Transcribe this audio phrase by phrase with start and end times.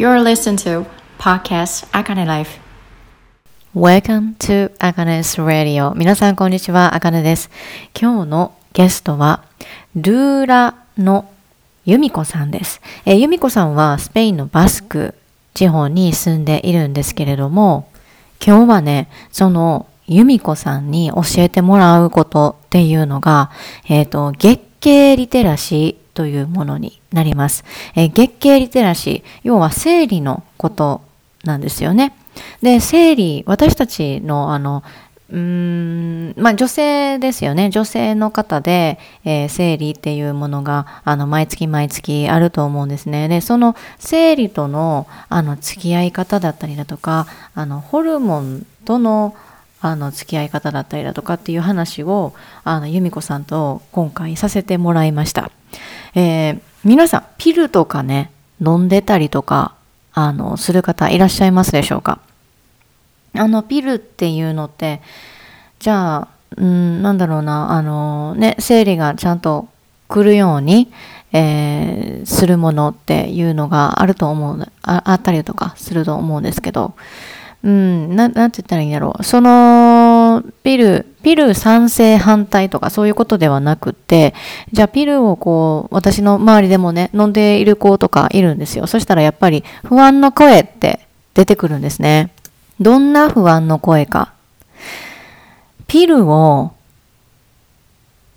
[0.00, 0.86] You're listening to
[1.18, 2.58] Podcast Akane Life.
[3.74, 5.92] Welcome to Akane's Radio.
[5.94, 7.50] 皆さんこんにちは、あかねです。
[7.92, 9.44] 今日のゲストは、
[9.94, 11.30] ルーラの
[11.84, 12.80] 由美子さんです。
[13.04, 15.12] えー、由美子さんはスペインのバスク
[15.52, 17.90] 地方に住んでいるんですけれども、
[18.42, 23.50] 今日はね、その由美子さんに教えてもらうことっていうのが、
[23.86, 27.64] えっ、ー、と、月経リテラシーというものになります。
[27.94, 31.02] えー、月経リテラシー、要は生理のこと
[31.44, 32.14] なんですよね。
[32.62, 34.82] で、生理、私たちのあの、
[35.30, 37.70] うーんまあ、女性ですよね。
[37.70, 43.28] 女性の方で、えー、生理っていうものが、あの、毎月毎月あると思うんですね。
[43.28, 49.34] で、その生理との、あの、付き合い方だったりだとか、あの、ホルモンとの、
[49.80, 52.34] あの、付き合い方だったりだとかっていう話を、
[52.64, 55.50] あの、由美子さんと今回させてもらいました。
[56.14, 58.30] えー、皆さん、ピルとかね、
[58.60, 59.74] 飲んでたりとか、
[60.12, 62.18] あの、する方いらっしゃいますでしょうか？
[63.34, 65.00] あの、ピルっていうのって、
[65.78, 69.68] じゃあ、うん、なんだろうな、あの、ね、生理がちゃんと
[70.08, 70.92] 来るように、
[71.32, 76.94] えー、するものっていうのがあると思う、ああったりとかすると思うんですけど、
[77.62, 79.22] うん、な、なんて言ったらいいんだろう。
[79.22, 84.34] その、ピル、ピル賛成反対とかそういうことではなくて、
[84.72, 88.86] じゃあピルをこう、私の周りでもね、飲んでいる子とかいるんですよ。
[88.86, 91.00] そしたらやっぱり不安の声って
[91.34, 92.32] 出てくるんですね。
[92.80, 94.32] どんな不安の声か。
[95.86, 96.72] ピルを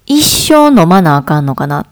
[0.06, 1.86] 一生飲まなあかんのかなっ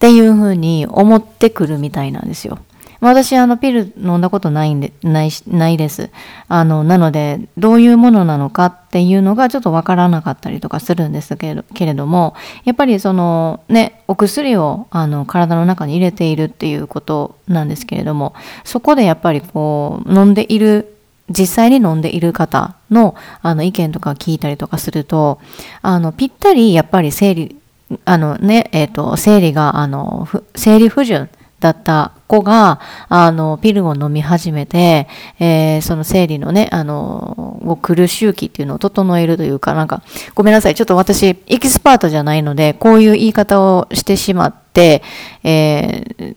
[0.00, 2.58] ていうふうに思ってくるみたいなんですよ。
[3.00, 6.10] 私、あの、ピル飲んだことないんで、ない、ないです。
[6.48, 12.34] あの、なので、どういうものなのかっていうのがちょっとわからなかったりとかするんですけれどけれども、
[12.64, 18.34] やっぱりその、ね、お薬を、あの、体の中に入れているっていうことなんですけれども、
[18.64, 20.96] そこでやっぱりこう、飲んでいる
[21.30, 25.40] 実際に飲んでいる方のあの意見とか聞いたりとかすると、
[25.80, 27.56] あの、ぴったりやっぱり生理、
[28.04, 31.30] あのね、えっ、ー、と、生理が、あの、生理不順
[31.60, 35.06] だった子が、あの、ピルを飲み始めて、
[35.38, 40.02] えー、その生理のね、あの、を来る周期っていうのを整えるというか、なんか、
[40.34, 40.74] ごめんなさい。
[40.74, 45.02] ちょっと私、エキスパートじゃないので、こういう言い方をしてしまって、
[45.44, 46.36] えー、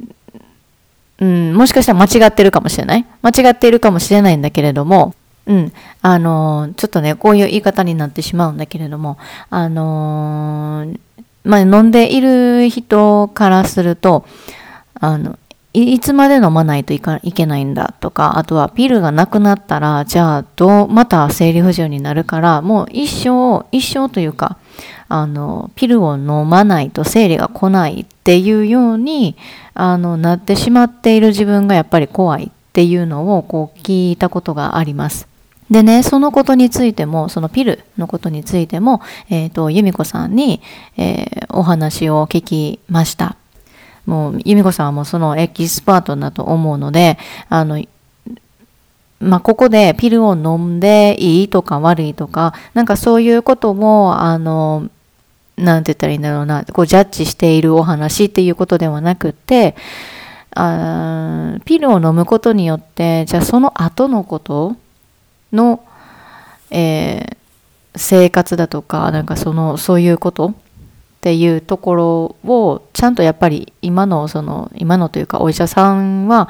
[1.19, 3.05] うん、もしかしたら間違ってるかもしれない。
[3.21, 5.73] 間違っているかもしれないんだけれども、うん。
[6.01, 9.17] あのちょっとね、こういう言い方になってしまうんだけれども、
[9.49, 10.93] あの
[11.43, 14.25] まあ、飲んでいる人からすると、
[15.03, 15.37] あの、
[15.73, 17.01] いつまで飲まないとい
[17.33, 24.57] けないんだとか、あとはピルがなくなったら、じゃあどう、また生理不順になるから、もう一生、一生というか、
[25.09, 29.35] あの、ピルを飲まないと生理が来ないっていうように、
[29.73, 35.27] あの、なってしまっている自分がやっぱり怖いっていうのをこう聞いたことがあります。
[35.69, 40.61] でね、そのことについても、そのピルのことについても、えっ、ー、と、由美子さんに、
[40.95, 43.35] えー、お話を聞きました。
[44.05, 47.17] もう、由美子さんはもうそのエキスパートだと思うので、
[47.49, 47.83] あの、
[49.19, 54.89] まあ、ここでピルを飲んでいいとか悪いとか、なんかそういうことも、あの、
[55.57, 59.75] なんて言ったらいいんだろうな、こうジャッジしているお話っていうことではなくて、
[60.55, 64.75] あピルを飲むことによって、じゃあその後のこと
[65.51, 65.83] の、
[66.69, 67.37] えー、
[67.95, 70.53] 生活だとか、なんかその、そういうこと
[71.23, 76.49] っていうところをちゃんとやっぱり今のその今のというかお医者さんは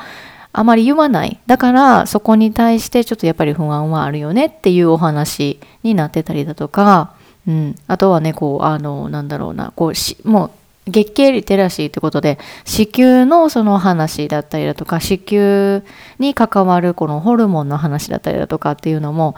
[0.52, 1.40] あまり言わない。
[1.46, 7.14] だからそこに対してちょっとやっぱり不安はあるよねっていうお話になってたりだとか、
[7.48, 10.52] うん、あとはね、こう、あの、なんだろうな、こうし、も
[10.88, 15.82] う月経リテラシーってことで子宮のその話だったりだとか子宮
[16.20, 19.36] に関わるこのホルモンの話だったりだとかっていうのも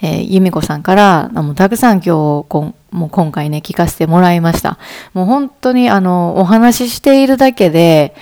[0.00, 4.78] えー、由美子さんからもうたくさん今日こもう今回ね聞かせてもらいました
[5.12, 8.14] もう本当にあのお話ししているだけで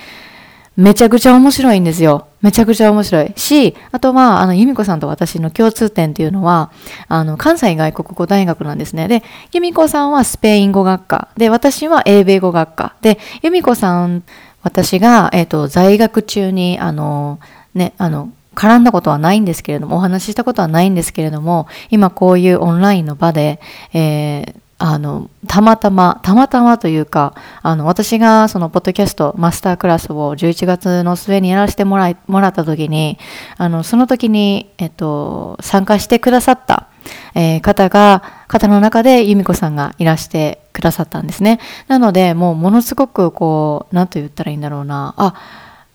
[0.77, 2.27] めちゃくちゃ面白いんですよ。
[2.39, 6.71] めちゃくちゃ面白いし、あとは、あの、由美子さんと私の共通点っていうのは、
[7.07, 9.07] あの、関西外国語大学なんですね。
[9.07, 11.29] で、由美子さんはスペイン語学科。
[11.35, 12.93] で、私は英米語学科。
[13.01, 14.23] で、由美子さん、
[14.61, 17.39] 私が、えっ、ー、と、在学中に、あの、
[17.73, 23.59] ね、あの、絡んだことはないんですけれども、お話ししたことはないんですけれども、今こういうオンラインの場で、
[23.93, 33.19] えー、あの、たまたま、たまたまというか、あの、私がそのポッドキャストマスタークラスを11月の末にやらせてもらい、もらった時に、
[33.57, 36.87] あの、その時に、えっと、参加してくださった、
[37.35, 41.59] えー、方が、方の中で由美子さんがいらしてくださったんですね。
[41.87, 45.35] なので、もうものすごくこう、なんと言ったらいいんだろうな、あ、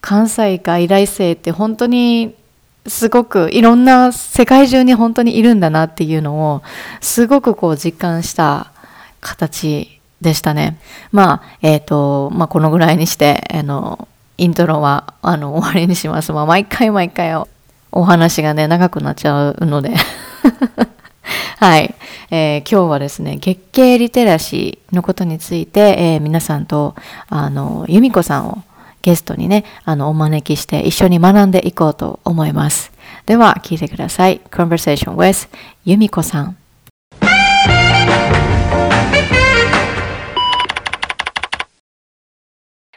[0.01, 2.35] 関西外来生って本当に
[2.87, 6.63] すごくいろんな世界中に本当にいるんだなっていうのを
[7.01, 8.73] すごくこう実感した
[9.21, 10.79] 形でしたね。
[11.11, 14.09] まあ、えっ、ー、と、まあこのぐらいにして、あの、
[14.39, 16.33] イントロはあの終わりにします。
[16.33, 17.35] まあ毎回毎回
[17.93, 19.95] お話がね、長くなっちゃうので
[21.59, 21.95] はい、
[22.31, 26.97] えー、今日はですね、月経リテラシーのことについて、えー、皆さんと、
[27.29, 28.63] あの、由美子さんを
[29.03, 32.93] ゲストにね、あの、お招きして一緒に学んでいこうと思います。
[33.27, 34.41] では、聞いてください。
[34.51, 35.49] Conversation with
[35.85, 36.57] 由美子さん。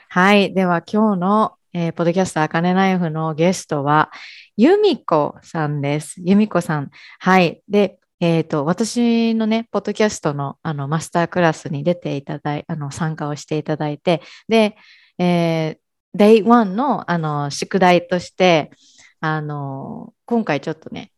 [0.09, 0.53] はい。
[0.53, 4.11] では、今日の、えー、ポッドキャスター、あかねナイフのゲストは、
[4.55, 6.21] 由美子さんです。
[6.23, 6.91] 由美子さん。
[7.19, 7.61] はい。
[7.67, 14.77] で、えっ、ー、と、私のね、ポッドキャストのあのマスタークラスに出ていただい、あの参加をしていただいて、で、
[15.17, 15.84] えー、
[16.15, 18.71] デイ1のあの宿題として、
[19.19, 21.11] あの、今回ちょっとね、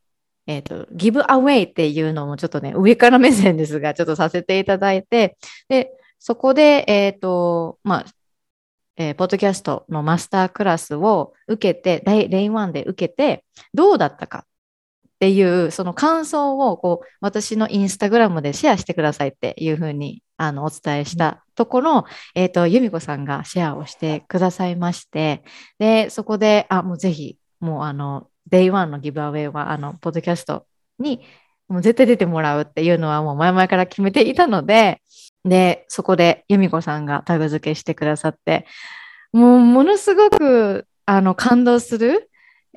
[0.47, 5.37] えっ、ー、と、ギブアウェイっていうのもちょっとね、上から目線ですが、ちょっとさせていただいて、
[5.69, 8.05] で、そこで、えっ、ー、と、まあ、
[8.97, 13.43] えー、ポッドキャストのマスタークラスを受けて、 Day One で受けて、
[13.73, 14.45] どうだったかっ
[15.17, 22.05] っていう、その感想をこう私のインスタグラムでシェアしてくださいっていうふうにあのお伝えしたところ、
[22.35, 25.43] えっ、ー、と、由美子さんがシェアをしてくださいまして、
[25.79, 30.67] で、そこで、あ、もうぜひ、もうあの、 Day One の giveaway は、あの、ポッドキャスト
[30.99, 31.25] に、
[31.67, 35.01] もう絶対出てもらうっていうのはもう前々から決めていたので、
[35.43, 38.65] で、そこで由美子さんがタグ付けしてくださって、
[39.33, 42.26] もうものすごく、あの、感動する、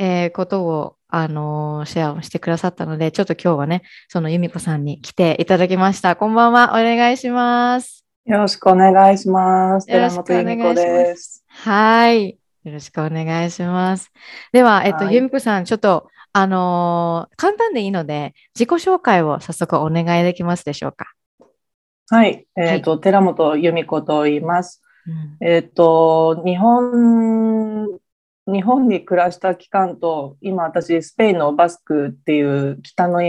[0.02, 6.17] えー、ことをあの、シェアをしてくださったので、ちょっと今日はね、その由美子さんに来ていただきました。
[6.17, 6.70] こんばんは。
[6.70, 8.06] お願いします。
[8.25, 9.87] よろしくお願いします。
[9.87, 11.44] 寺本由美子です。
[11.49, 12.38] はい。
[12.62, 14.12] よろしくお願いします。
[14.52, 21.12] では、えっと、はい、由美子さん、ちょっと、あのー、簡単でいいので、自己紹介を早速お願いできますでしょうか。
[22.08, 22.47] はい。
[22.56, 24.81] えっ、ー、と、はい、寺本由美子と言います。
[25.41, 27.99] うん、えっ、と、日本
[28.46, 33.20] 日本に暮らした期間と今私スペインのバスクっていう北の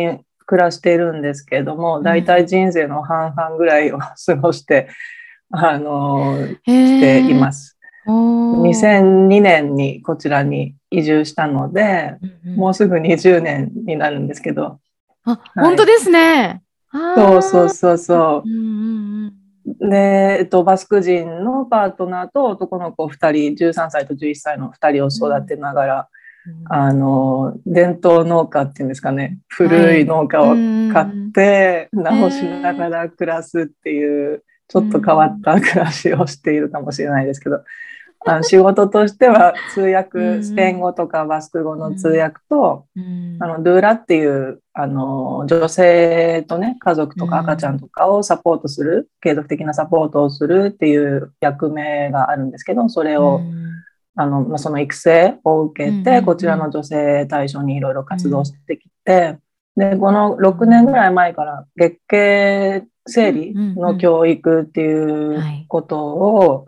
[0.46, 4.90] 暮らしているんですけれども、大体人生の半々ぐらいを過ごして
[5.52, 7.78] あのしています。
[8.08, 12.18] 2002年にこちらに移住したので、
[12.56, 14.80] もうすぐ20年になるんですけど。
[15.24, 16.62] あ、はい、本当ですね。
[16.92, 18.50] そうそうそうそう。
[18.50, 19.41] うんうんうん
[19.80, 26.10] で、えっと、バスク人のパートナーと男の子2人13歳と11歳の2人を育てながら、
[26.48, 29.40] うん、あの伝統農家っていうんですかね。
[29.48, 30.56] 古い農家を
[30.94, 37.64] 買って直しながら暮らすっていう、ちょっと変わった暮らしをしているかもしれないですけど、
[38.26, 42.86] あの仕事としては通訳、スペイン語とかバスク語の通訳と、
[43.40, 53.42] あのドゥーラっていうあの女性とね家族とか赤ちゃんとかをサポートする、継続的なサポートをするっていう役目があるんですけどそれを、
[54.16, 59.40] あのまあ、その育成を受けて、こちらの女性対象にいろいろ活動してきて、
[59.76, 66.66] でこの6年ぐらい前から月経生理の教育っていうことを、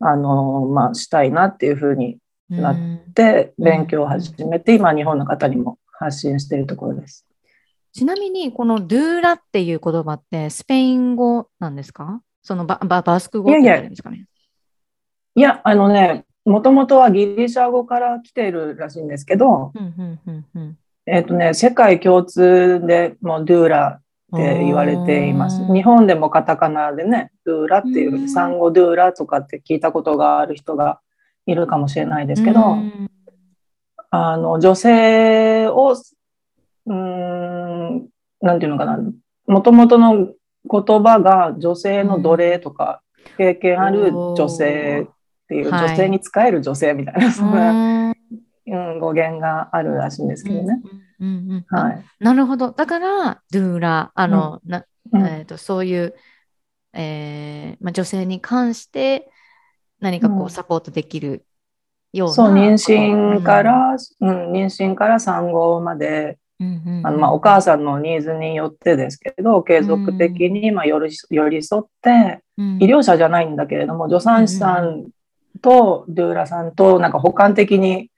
[0.00, 2.76] あの、まあ、したいなっていうふうになっ
[3.14, 7.26] て、勉強を始めて、今、日本の方にも発信しているところです。
[7.92, 12.20] ちなみに、このドゥーラっていう言葉って、スペイン語なんですか？
[12.42, 14.26] そのバババスク語って言うんですかね？
[15.34, 19.72] いやあのね、もともとはギリシャ語から来ているらしいんですけど、
[21.06, 24.00] えっ、とね、世界共通でもうドゥーラ
[24.34, 25.64] って言われています。
[25.72, 31.00] 日本でもカタカナでね、ドゥーラっていう、産後ドゥーラとかって聞いたことがある人が
[31.46, 32.76] いるかもしれないですけど、
[34.10, 35.94] あの、女性を、
[36.86, 38.08] うん、
[38.40, 38.98] なんていうのかな、
[39.46, 40.28] もともとの
[40.68, 43.02] 言葉が女性の奴隷とか、
[43.36, 48.12] 経験ある女性っていう、女性に使える女性みたいな、そんな、
[48.66, 50.80] うん、語源があるらしいんですけどね。
[50.82, 52.72] うんうんはい、なるほど。
[52.72, 56.14] だから、ドゥーラ、あの、うん、なえーと、そういう、
[56.92, 59.30] えーまあ、女性に関して
[60.00, 61.44] 何かこうサポートできる
[62.12, 75.08] ような、そう、妊娠から、うん、妊娠から産後まで、うんうん、あのまあ、お母さんのニーズによってですけど継続的にまあ寄り寄り添って、うん、医療者じゃないんだけれども助産師さん
[75.60, 78.10] とドゥーラさんとなんか補完的に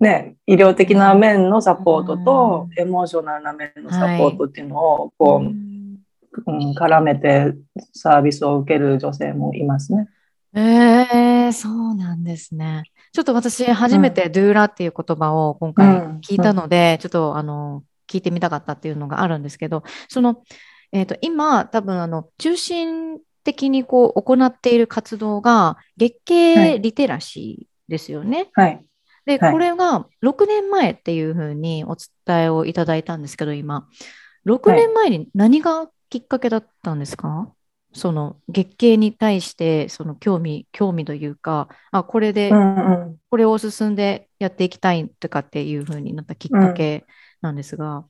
[0.00, 7.54] ね、医療的な面のサポートと、エモーショナルな面のサポートっていうのをこう、うん、絡めて
[7.92, 10.08] サービスを受ける女性もいますね。
[10.56, 12.84] えー、そうなんですね。
[13.12, 15.86] ちょっと私、初めてドゥーラっていう言葉を今回
[16.20, 20.42] 聞いたので、うん、ちょっとあの聞いてみたかったっていうのがあるんですけど、その、
[20.92, 28.48] えっ、ー、と、今、多分あの中心的にこう行っている活動が月経リテラシーですよね。
[28.54, 28.70] はい。
[28.70, 28.84] で、はい、
[29.26, 33.88] これが6年前っていうふうにお伝えをいただいたんですけど、今。
[34.46, 37.44] 6年前に何がきっかけだったんですか、は
[37.94, 42.52] い、その月経に対してその興味、興味というか、あ、これで、
[43.30, 47.06] これを進んでやっていきたいとかっていうふうになったきっかけ
[47.40, 47.96] なんですが。
[47.96, 48.04] うん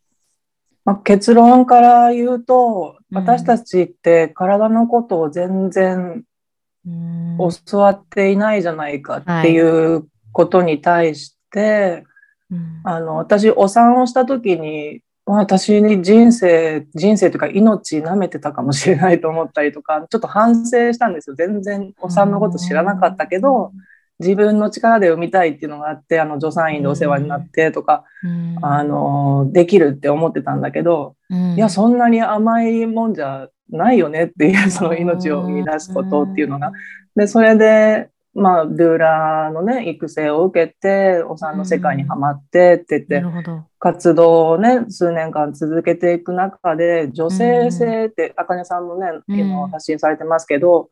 [0.84, 6.24] まあ、結論から言うと、私たちって体のことを全然
[7.66, 12.04] 教わっていないじゃないかっていうことに対して、
[12.50, 21.36] はい、あの私お産をした時に私に人生人生というか命舐めてたかもしれないと思ったりとかちょっと反省したんですよ。
[21.36, 23.72] 全然お産のこと知らなかったけど、
[24.18, 36.70] 自分の力で産みたいっていうのがあってあの助産院でお世話になってとか、うん、あのできるって思ってたんだけど、うん、いやそんなに甘いもんじゃないよねっていうその命を生み出すことっていうのが。
[37.16, 43.24] でそれでまあ、ドゥーラーのね、育成を受けて、お産の世界にはまってって言って、
[43.78, 50.88] 活動をね、数年間続けていく中で、女性性って、あかねさんもね、今発信されてますけど、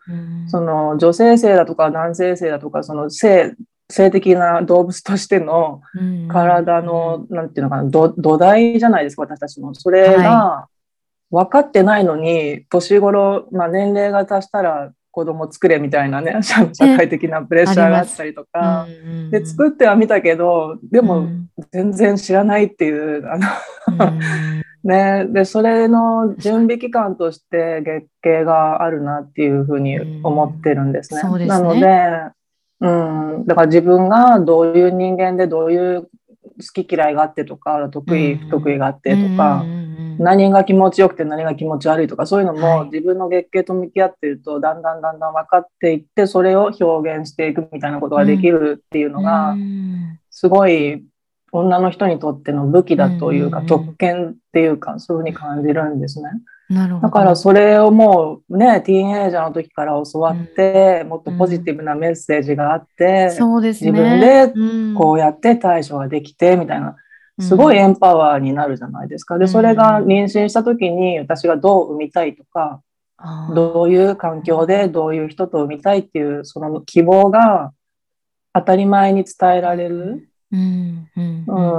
[0.47, 3.55] その女性性だとか男性性だとか、その性、
[3.91, 5.83] 性的な動物としての
[6.29, 9.75] 体の、なんていうのかな、土台じゃないですか、私たちの。
[9.75, 10.69] それが
[11.31, 16.67] 分かってないのに、年頃、まあ年齢が達したら、子供作れみたいなね 社
[16.97, 18.87] 会的なプレッシャーがあったりとか、
[19.31, 21.29] で作ってはみたけどでも
[21.71, 23.47] 全然知らないっていう、あの
[24.83, 31.21] ね、でそれの準備期間として月経があるなっていうふうに思ってるんですね。
[31.21, 31.47] すね。
[31.47, 32.33] なので、
[32.81, 32.91] う
[33.43, 36.09] ん、だから自分がどういう人間でどういう好
[36.85, 39.65] き嫌いがあってとか得意不得意があってとか、
[40.19, 49.55] 何が気持ちよくて何が気持ち悪いとかそういうのも自分の月経と向き合っているとだんだんだんだん分かっていってそれを表現していくみたいなことができるっていうのが
[50.31, 51.05] すごい
[51.53, 56.31] 女の人にとっての武器だというか特権っていうかそういうふうに感じるんですね。
[57.03, 64.53] だからそれをもうねティーンエイジャーの時から教わって、うん、もっとポジティブなメッセージがあって、うん、自分で
[64.97, 66.97] こうやって対処ができてみたいな、
[67.41, 69.39] すごいエンパワーになるじゃないですか。
[69.39, 72.83] でそれが妊娠した時に私がどう産みたいとか、
[73.55, 77.73] どういう環境でどういう人と産みたいっていうその希望が
[78.53, 80.29] 当たり前に伝えられる。
[80.51, 81.09] うん。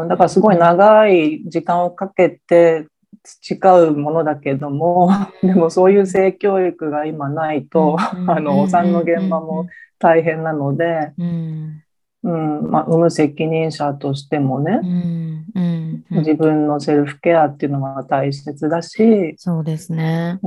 [0.08, 2.88] だからすごい長い時間をかけて
[3.22, 5.12] 培うものだけども、
[5.44, 9.68] でもそういう性教育が今ないと、あの、お産の現場も
[10.00, 11.83] 大変なので、うん
[12.24, 14.80] まあ、産む責任者としてもね、
[16.10, 19.36] 自分のセルフケアっていうのは大切だし。
[19.38, 20.40] そうですね。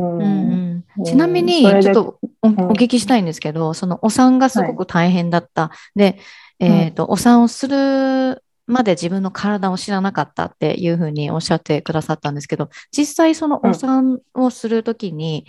[1.04, 5.68] ちなみに、ちょっとお聞きしたいんですけど、そのお産がすごく大変だった。
[5.68, 6.18] はい、で、
[6.60, 15.46] えっ、ー、と、お産をするまで自分の体を知らなかったっていうふうにおっしゃってくださったんですけど、実際そのお産をするときに、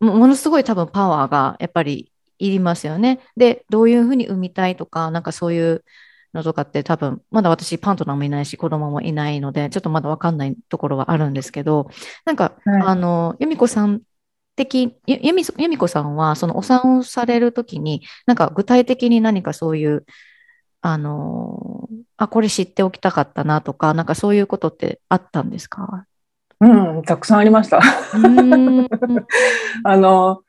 [0.00, 2.09] うん、ものすごい多分パワーがやっぱり
[2.40, 3.20] いりますよね。
[3.36, 5.84] で、どういうふうに産みたいとか、なんかそういう
[6.34, 11.88] のとかって多分、まだ私パントナーもいないし、子供もいないので、ちょっとまだわかんないところはあるんですけど、
[12.24, 14.00] なんか、はい、あの、由美子さん
[14.56, 15.32] 的、由
[15.68, 20.04] 美子さんは、そのお産をされるときに、なんか具体的に何かそういう、
[20.82, 26.06] あの、あ、これ知っておきたかったなとか、なんかそういうことってあったんですか？
[26.60, 27.80] うん、たくさんありました。
[29.84, 30.42] あの、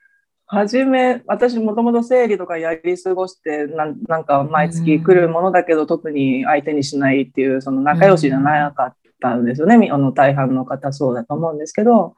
[0.54, 9.88] はじめ、私もともと生理とかやり過ごしてな、なんか毎月来るものだけど、特に相手にしないっていう、その仲良しじゃなかったんですよね。
[9.90, 12.16] あの大半の方そうだと思うんですけど、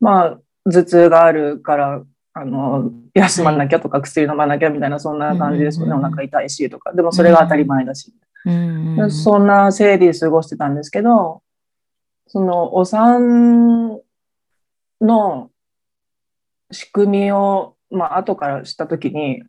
[0.00, 6.92] まあ、頭痛があるからあの休まなきゃとか薬飲まなきゃみたいなそんな感じですよね、お腹痛いしとか。
[6.92, 8.12] でもそれが当たり前だし、
[9.10, 11.42] そんな生理過ごしてたんですけど
[12.26, 14.00] そのお産
[15.00, 15.50] の
[16.70, 19.42] 仕組みを、まあ後から知った時に、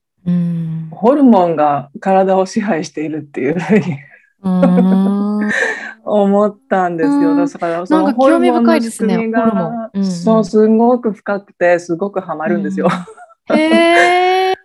[0.91, 3.97] ホルモンが体を支配しているっていうふうに
[6.03, 7.35] 思ったんですよ。
[7.35, 12.89] だからそのホルモンの仕組みが、ね、そう、すごく深くて、すごくハマるんですよ。
[13.53, 14.53] へ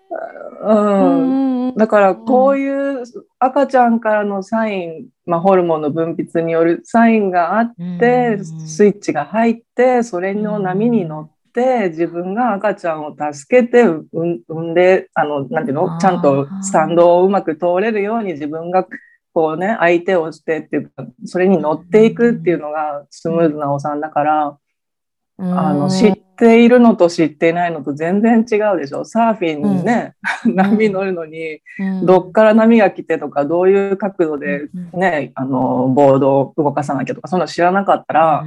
[0.62, 3.04] うん、だからこういう
[3.38, 14.04] 赤ちゃんからのサイン、まあ、ホルモンの分泌によるサインがあって、スイッチが入ってそれの波に乗っって自分が赤ちゃんを助けて産
[14.52, 15.98] んで、あの、なんていうの？
[15.98, 18.86] ちゃんとスタンドをうまく通れるように自分が
[19.32, 24.58] こうね、相手をしてっていうか、それに乗っていくっていうのがスムーズなお産だから、
[25.38, 29.04] あの、知っているのと知っていないのと全然違うでしょ？
[29.04, 30.14] サーフィンね、
[30.44, 38.44] うん、 波乗るのに、うん、どっから波が来てとか、どういう角度でね、あの、ボードを動かさなきゃとか、そんな知らなかったら、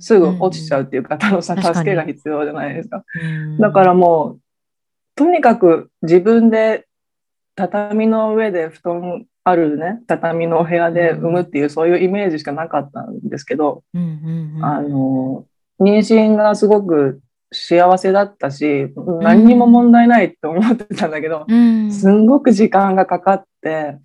[0.00, 3.04] すぐ落ちちゃうっていう方のさ、助けが必要じゃないですか。
[3.60, 4.40] だからもう、
[5.14, 6.86] とにかく自分で
[7.54, 13.82] 畳の上で布団あるね、畳のお部屋で産むっていう、そういうイメージしかなかったんですけど、
[14.60, 15.44] あの、
[15.80, 17.20] 妊娠がすごく
[17.52, 23.98] 幸せだったし、何にも問題ないって思ってたんだけど、うん、すんごく時間がかかって、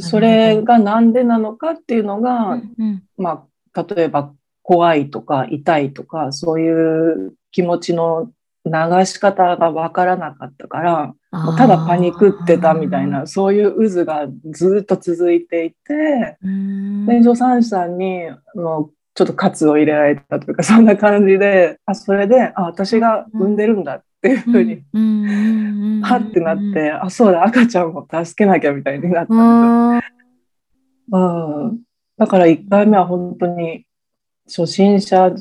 [0.00, 8.30] それがなんでなのかっていうのが、うんうん、まあ、例えば怖いとか痛いとか、そういう気持ちの
[8.64, 11.14] 流し方がわからなかったから、
[11.56, 16.38] ただパニクってたみたいな、そういう渦がずっと続いていて、
[17.06, 24.84] で助産師さんに、もうちょっとカツを入れられたというか、そんな感じで、あ、それで、あ、私が産んでるんだっていうふうに、
[26.04, 30.06] はってなって、あ、そうだ、赤ちゃんを助けなきゃみたいになったんで。
[32.16, 33.86] だから1回目は本当に
[34.46, 35.34] 初心者、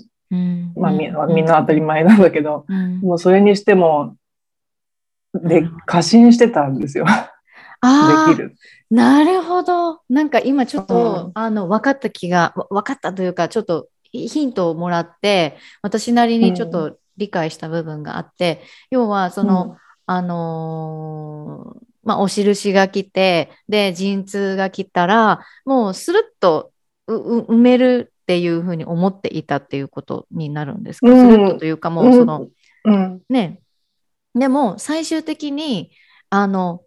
[0.75, 2.65] まあみみんな当たり前なんだけど、
[3.03, 4.15] もうそれにしても、
[5.36, 7.05] で、過信してたんですよ。
[8.27, 8.55] できる。
[8.89, 10.01] なるほど。
[10.10, 26.72] なんか今ちょっと、うん、あの分かった気が分かったというかちょっとヒントをもらって私なりにちょっと理解した部分があって、うん、要はその、うん、あのー、まあ、お印が来てで陣痛が来たらもうスルッと
[27.08, 32.48] 埋めるっていうふうに思っていたっていうことになるんですか、スルッとというかもうその、
[33.29, 33.60] ね。
[34.34, 35.91] でも最終的に
[36.29, 36.82] あの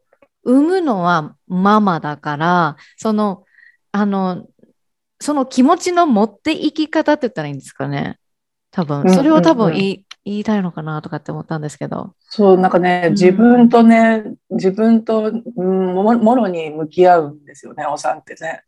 [0.51, 3.45] 産むのはママだから、その、
[3.93, 4.47] あの、
[5.21, 8.19] その気持ちの持っていき方って言ったらいいんですかね。
[8.71, 12.15] 多分、それを多分言いうんうんうん、言いたいのかなとかって思ったんですけど。
[12.21, 18.63] そう、なんかね、自分とね、自分と、うん、ももろに向き合うんですよね、お産ってね。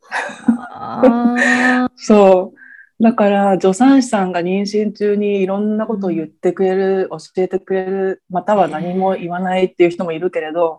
[1.97, 2.62] そう。
[3.03, 10.79] だから助産師さんが妊娠中にいろんなことを言ってくれる、教えてくれるまたは何も言わないっていう人もいるけれど、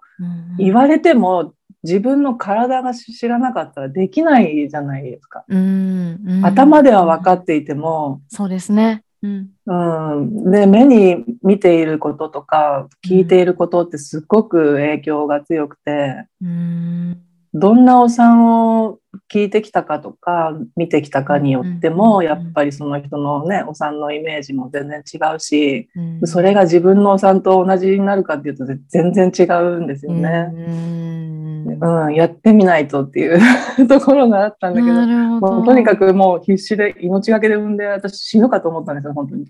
[0.58, 5.44] 言われても自分の体が知らなかったらできないじゃないですか。
[6.44, 9.04] 頭では分かっていても、そうですね。
[9.22, 17.22] うん、うん、で目に見ていることとか聞いていることってすっごく影響が強くて、うん、
[17.54, 19.00] どんなお産を
[19.32, 25.90] 聞いてきたかとか見てきたかによっても、やっぱりその人のねお産のイメージも全然違うし、
[26.26, 30.52] それが自分のお産と同じになるかっていうと全然違うんですよね。
[31.80, 33.40] うん、やってみないとっていう
[33.88, 39.46] ところがあったんだけどもうとにかくもう必死で命がけで産んで私死ぬかと思ったんですよ本当に。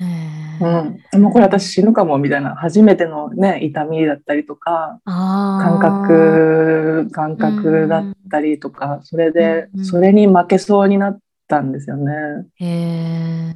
[0.00, 12.12] うん、もうこれ私死ぬかもみたいな初めてのね痛みだったりとか感覚感覚だったりとかそれで、それに負けそうになったんですよね。
[12.56, 13.54] へ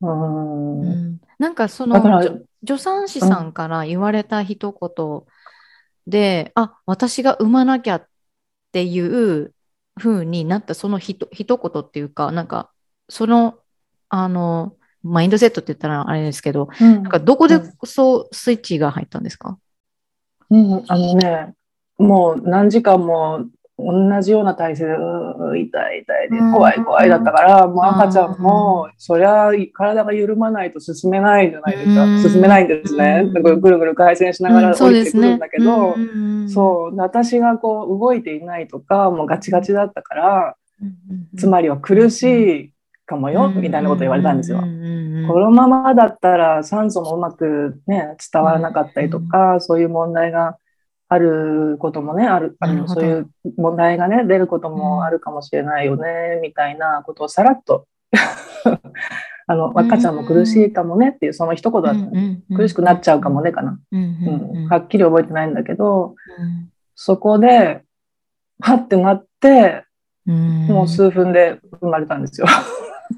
[0.00, 2.02] うん、うん、なんかその
[2.66, 5.22] 助産師さんから言われた一言
[6.06, 8.06] で、うん、あ私が産まなきゃっ
[8.72, 9.52] ていう
[9.96, 12.70] 風になったそのひと一言っていうかなんか
[13.08, 13.58] その
[14.08, 19.58] あのマインドセットって言ったらあれですけど、うん、なんかどこでそうスイッチが入ったんですか、
[20.50, 21.54] うん、あのね、
[21.98, 23.46] もう何時間も
[23.78, 24.92] 同じような体勢で、
[25.60, 32.30] 痛い痛いで、怖い怖いだったから、もう赤ちゃんも、そりゃ体が緩まないと進めないじゃないですか。
[32.30, 33.28] 進めないんですね。
[33.32, 35.96] ぐるぐる回旋しながら降りてくるんだけど、
[36.48, 40.56] そう、私がこう動いていないとか、もうガチガチだったから、
[41.36, 42.71] つまりは苦しい
[43.12, 44.58] かもよ、みたいなこと言われたんですよ。
[44.58, 44.64] こ
[45.38, 50.56] のままだったら酸素もうまくね、伝わらなかったりとか、そういう問題が
[51.08, 57.86] あることもね、ある、あのそういう問題がね、出ることもあるかもしれないよね、みたいなことをさらっと
[59.46, 62.56] あの、赤ちゃんも苦しいかもねっていうその一言だった。
[62.56, 63.78] 苦しくなっちゃうかもねかな。
[63.92, 66.14] うん、はっきり覚えてないんだけど、
[66.94, 67.82] そこで、
[68.60, 69.84] はってなって、
[70.24, 72.46] もう数分で生まれたんですよ。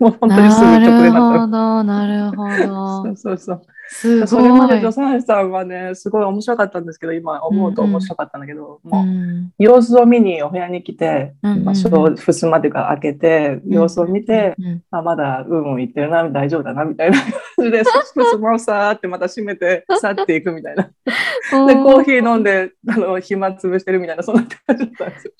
[0.00, 1.12] もう本当にすぐ直でなった。
[1.14, 3.04] なるほど、なるほど。
[3.04, 3.62] そうそうそう。
[4.26, 20.84] それまで助産師さんはね、すごい面白かったんですけど、今思うと面白かったんだけど、うもう、ん様子を見にお部屋に来て、うんうんうんまあ、小ふすまでか開けて、様子を見て、うんあ、まだうんうん言ってるな、大丈夫だな、みたいな感じ で、ふすまをさーってまた閉めて、 去っていくみたいな。
[20.84, 25.32] で、コーヒー飲んで、あの、暇つぶしてるみたいな、そんな感じだったんですよ。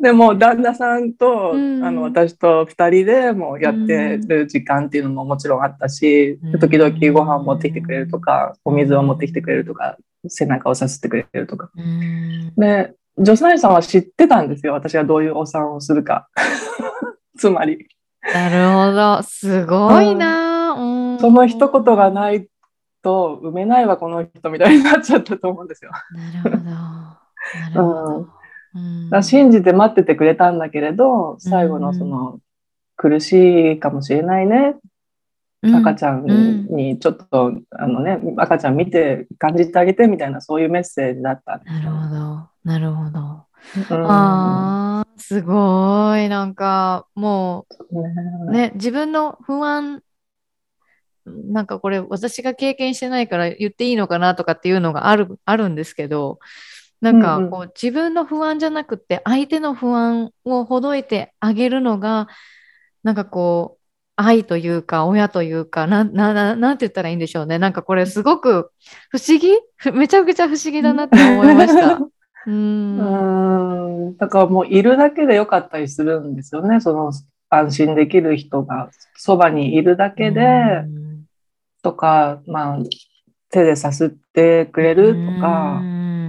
[0.00, 9.96] でも、旦那さんと、うんあの、私と二人でもうやってる時間っていうのももちろんあったし、うん時々ご飯持ってきてくれるとか、お水を持ってきてくれるとか、
[10.28, 11.70] 背中をさすってくれるとか。
[11.76, 14.72] うんで、助産師さんは知ってたんですよ。
[14.72, 16.28] 私がどういうお産をするか。
[17.36, 17.88] つまり、
[18.32, 19.22] なるほど。
[19.22, 20.51] すごいな。
[21.28, 22.48] うんその一言がない
[23.02, 25.90] と、埋めないわ、この人みたいになっちゃったと思うんですよ。
[26.14, 26.64] なるほど。
[26.64, 27.20] な
[27.74, 28.16] るほど。
[28.74, 32.38] うん信じて待っててくれたんだけれど、最後のその、
[32.96, 34.76] 苦しいかもしれないね。
[35.62, 36.24] 赤ちゃん
[36.70, 42.48] にちょっと、あのね、赤ちゃん見て感じてあげてみたいな、そういうメッセージだったなるほど。
[42.64, 43.20] なるほど。
[43.20, 43.42] うん
[44.10, 46.28] ああ、すごい。
[46.28, 48.02] なんか、もう、
[48.50, 50.02] ねね、自分の不安、
[51.26, 56.38] なんかこれ私が経験してないから言っていいのかなとかっていうのがある、あるんですけど、
[57.00, 62.28] なんかうんうんこう自分の不安じゃなくて相手の不安をほどいてあげるのが、
[63.02, 63.82] なんかこう、
[64.14, 67.58] 愛というか親というか、なん、な、ななんて言ったらいいんでしょうね。
[67.58, 68.70] なんかこれすごく
[69.10, 69.48] 不思議？
[69.76, 71.94] ふ めちゃくちゃ不思議だなって思いました。
[72.46, 72.50] う。
[72.50, 72.98] うん
[74.10, 74.16] ん。
[74.16, 76.80] だからもういるだけでよかったりするんですよね。
[76.80, 77.12] その
[77.48, 81.01] 安心できる人がそばにいるだけで、うん
[81.82, 82.78] とか、まあ、
[83.50, 86.22] 手でさすってくれるとか、うん。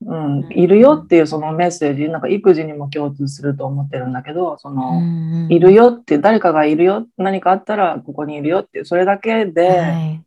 [0.00, 5.02] うん、いるよっていうそのメッセージ、なんか育児にも共通すると思ってるんだけど、その、
[5.48, 10.22] いるよって、誰かがいるよ、何かあったらここにいるよっていう、それだけで、はい。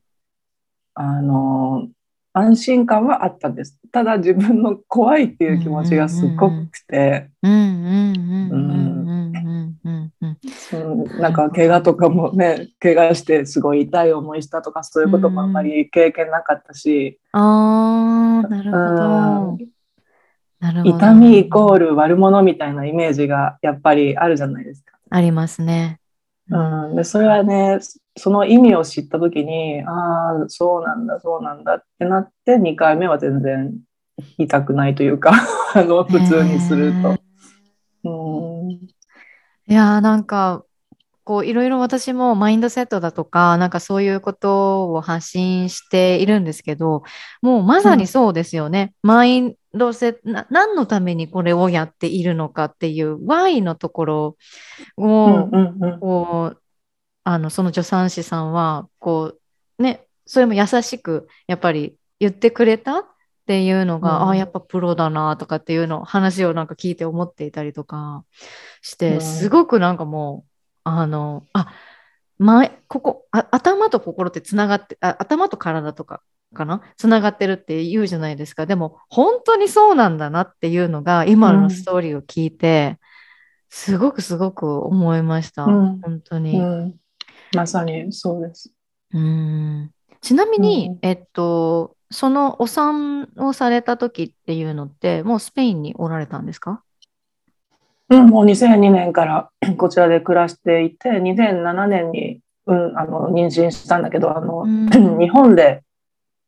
[0.93, 1.87] あの、
[2.33, 3.77] 安心感はあったんです。
[3.91, 9.50] ただ自分の怖いっていう気持ちがすごくて、うん
[9.83, 19.67] うんうん、なんか怪我とかもね怪我してすごい痛い思いしたとかそういうこともあんまり経験なかったし、うん、あなるほど、
[20.59, 20.97] なるほど。
[20.97, 24.97] 痛みイコール悪者みたいなイメージがやっぱりあるじゃないですか。
[25.09, 25.99] ありますね。
[26.49, 26.57] う
[26.93, 27.79] ん、でそれはね
[28.17, 33.73] その意味を知った時にああそうなんだそうなんだってなって2回目は全然
[34.37, 35.31] 痛くないというか
[35.73, 37.17] あの普通にすると。
[38.03, 38.50] うん。
[39.71, 40.65] いやーなんか、
[41.23, 47.03] こういろいろ私もマインドセットだとか、なんかそういうことを発信しているんですけど、
[47.41, 48.93] もうまさにそうですよね。
[49.01, 54.37] マインドセット、な何のためにこれをやっているのかっていう Y のところ
[54.97, 56.61] うを、んうんうんこう、
[57.23, 59.35] あの、その助産師さんは、こ
[59.79, 63.05] う、ね、それも優しく、やっぱり言ってくれた
[63.41, 68.23] っていうのが、うんああ、やっぱプロだなとかっていうの、話をなんか聞いて思っていたりとか
[68.81, 70.49] して、うんすごくなんかもう、
[70.83, 71.73] あの、あ、
[72.37, 76.21] 前、ここ、あ頭と心ってつながって、あ頭と体とか
[76.53, 76.81] かな？
[76.97, 78.65] つながってるって言うじゃないですか。
[78.65, 82.99] でも、本当にそうなんだなっていうのが、今のストーリーを聞いて、
[83.69, 85.63] すごくすごく思いました。
[85.63, 86.59] うん本当に。
[86.59, 86.95] うん
[87.53, 88.71] まさにそうです。
[89.13, 96.83] うんちなみに、うんえっと、そのお産をされた時っていうのって、もうスペインにおられたんですか？
[98.09, 104.89] うん、もう2002年から こちらで暮らしていて2007年に、うん、あの妊娠したんだけどあの、うん。
[105.17, 105.83] 日本で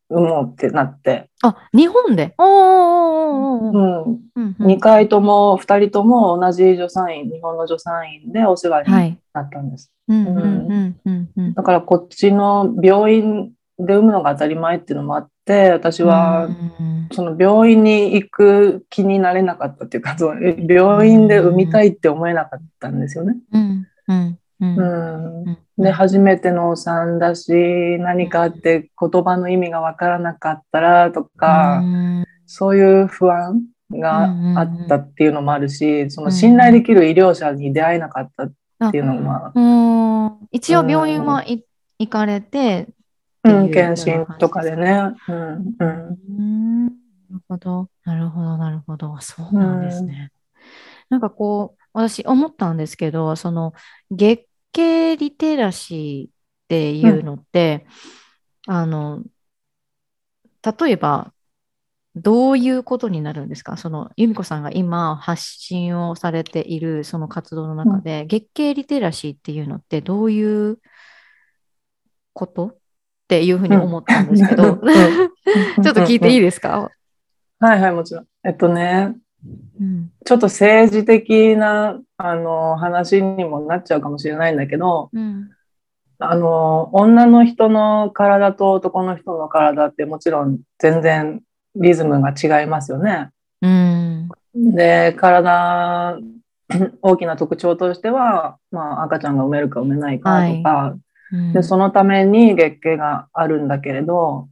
[0.10, 2.36] 産もうってなって、あ、日本で？
[2.38, 4.68] おーおーおーおーうん、うんうん。
[4.68, 9.18] 2回とも2人とも同じ助産院日本の助産院でお世話にはい。
[9.34, 11.30] なったんです、うんうんうんうん。
[11.38, 11.54] うん。
[11.54, 16.94] だからこっちの病院で産むのが当たり前っていうのもあって私はうん。
[17.12, 23.36] その病院に行く気になれなかったっていうか その病院で産みたいって思えなかったんですよね。
[23.52, 23.88] うん。
[24.60, 25.58] うん。
[25.78, 32.26] で初めてのお産だし何かあって言葉の意味がわからなかったらとか、うん。
[32.46, 38.44] そういう不安があったっていうのもあるし、その信頼できる医療者に出会えなかった
[38.88, 40.48] っていうのも、うん。
[40.52, 41.64] 一応病院はい
[42.00, 42.88] 行かれて、
[43.44, 45.12] うん、検診とかでね。
[45.28, 46.86] うんうんうん
[47.30, 49.18] なるほど、なるほど、なるほど。
[49.20, 50.32] そうなんですね。
[51.10, 53.74] なんかこう、私思ったんですけど、その
[54.12, 56.32] 月経リテラシーっ
[56.68, 57.88] ていうのって、
[58.68, 59.24] あの、
[60.64, 61.34] 例えば、
[62.16, 63.76] どういうことになるんですか？
[63.76, 70.80] その、由美子さんが今発信をされているその活動の中で、月経リテラシーっていうのってどういう
[72.34, 72.78] こと？
[73.38, 76.92] っていうふうに思ったんですけど、ちょっと聞いていいですか
[77.60, 78.26] はいはい、もちろん。
[78.46, 79.16] えっとね、
[79.80, 84.58] うん、ちょっと政治的なあの話にもなっちゃうかもしれないん。
[84.58, 85.50] だけど、うん、
[86.20, 90.60] あの女の人の体と男の人の体ってもちろん。
[90.80, 91.42] 全然
[91.76, 93.30] リズムが違いますよね。
[93.62, 96.18] うん、で体
[97.02, 99.38] 大きな特徴としては、まあ、赤ちゃん。
[99.38, 101.00] が産めるか産めないかとか、はい、
[101.54, 104.48] でそのために月経があるんだけれど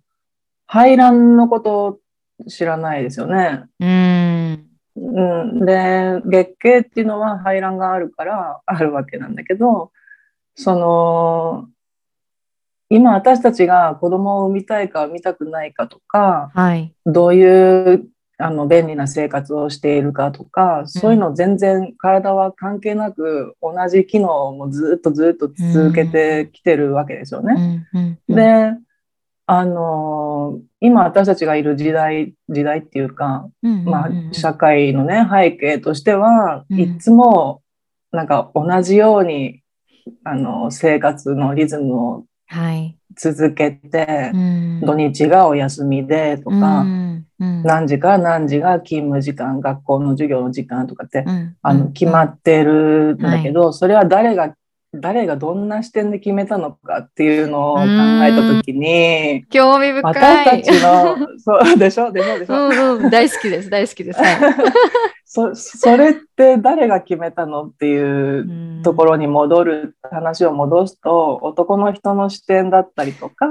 [0.65, 1.99] 排卵のこと
[2.47, 3.65] 知らないですよね。
[3.79, 4.67] うん。
[4.95, 5.21] う
[5.61, 9.91] ん、で月経っていうのは排卵があるからあるわけなんだけど
[10.55, 11.69] その
[12.89, 18.05] 今私たちが子供を産みたいか産みたくないかとか、はい、どういう
[18.41, 27.87] あの便利な生活をしているかとか、そういうの全然体は関係なく同じ機能もずっとずっと続けてきてるわけですよね。
[28.27, 28.73] で
[29.47, 37.61] あの今私たちがいる時代時代っていうか、まあ、社会のね背景としては、いつも
[38.11, 39.61] なんか同じように
[40.23, 42.25] あの生活のリズムを
[43.15, 44.31] 続けて、
[44.81, 46.85] 土日がお休みでとか、
[47.39, 51.25] 何時から何時が勤務時間学校の授業の時間とかって、
[51.61, 54.55] あの決まってるんだけど、それは誰が
[54.93, 60.13] 誰がどんな視点で決めたのかっていうのを考えた時に興味深い。
[60.13, 62.11] 私たちの そうでしょ？
[62.11, 62.39] でしょ？
[62.39, 63.69] でしょ、うんうん、大好きです。
[63.69, 64.19] 大好きです、
[65.25, 68.39] そそれって誰が決めたのってい
[68.79, 73.47] うところに戻る話を戻すと男の人の視点だったりとか、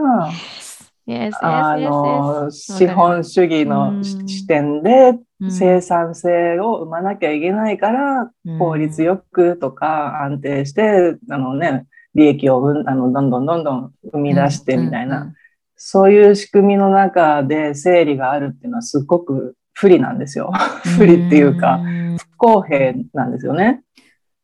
[1.41, 5.19] あの資本主義の視点で
[5.51, 15.33] 生産性を生まなきゃいけないから効率よくとか安定してあの、ね、利益をあのどんどんどんどん生み出してみたいな、
[15.77, 20.53] そういう仕組みの中で整理があるっていうのはすごく不利なんですよ。
[20.97, 21.81] 不利っていうか
[22.19, 23.83] 不公平なんですよね。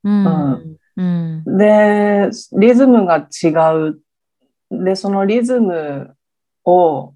[0.03, 0.77] うん。
[0.99, 3.49] うん、でリズムが違
[3.91, 4.01] う。
[4.71, 6.15] でそのリズム
[6.67, 7.15] を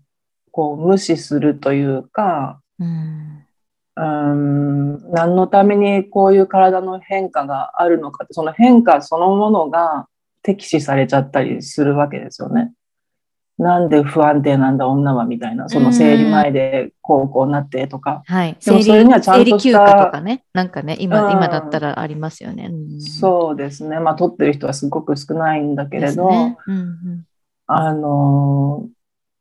[0.52, 3.44] こう無視するというか、うん、
[3.96, 10.06] うん何のためにこういう体の変化があるのかってその変化そのものが
[10.42, 12.72] 敵視されちゃったりするわけですよね。
[13.58, 18.22] なんで不安定なんだ女はみたいな、その生理前でこうこうなってとか。
[18.24, 18.56] はい。
[18.64, 19.50] でもそれにはちゃんとした。
[19.50, 20.44] 生理休暇とかね。
[20.54, 22.70] なんかね、今、今だったらありますよね。
[22.72, 24.00] うん、そうですね。
[24.00, 27.24] まあ、取ってる人はすごく少ないんだけれど、ねうんうん、
[27.66, 28.88] あの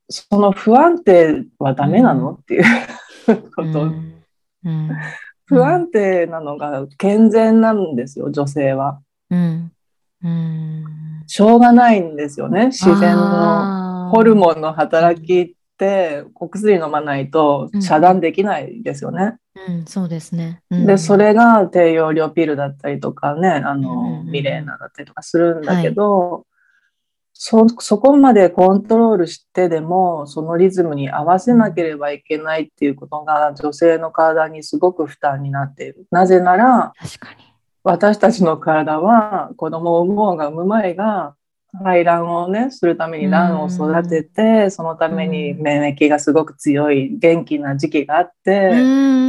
[0.09, 2.63] その不安定はダメなの、っていう
[3.55, 4.23] こと、うん。
[4.65, 4.89] うん、
[5.45, 9.71] 不安定なのが健全なんですよ女性は、うん。
[11.27, 19.37] しょうがないんですよね自然のホルモンの働きってお薬飲まないと遮断できないですよね。
[19.67, 26.43] うん、そうですね、でそれが低用量ピルだったりとかねあの、ミレーナだったりとかするんだけど、はい
[27.41, 36.05] そ、そこまでコントロールしてでも、そのリズムに合わせなければいけないっていうことが女性の体にすごく負担になっている。
[36.11, 36.91] なぜなら、
[37.81, 41.35] 私たちの体は子供を産もうが産む前が
[41.81, 48.71] 排卵をね、するために卵を育てて、そのために免疫がすごく強い元気な時期があって、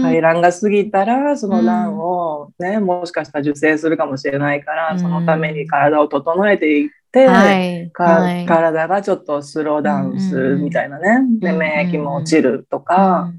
[0.02, 13.32] 排卵が過ぎたら、その卵をね、もしかしたら受精するかもしれないから、そのために体を整えていって、はいはい、体がちょっとスローダウンするみたいなね、で免疫も落ちるとか、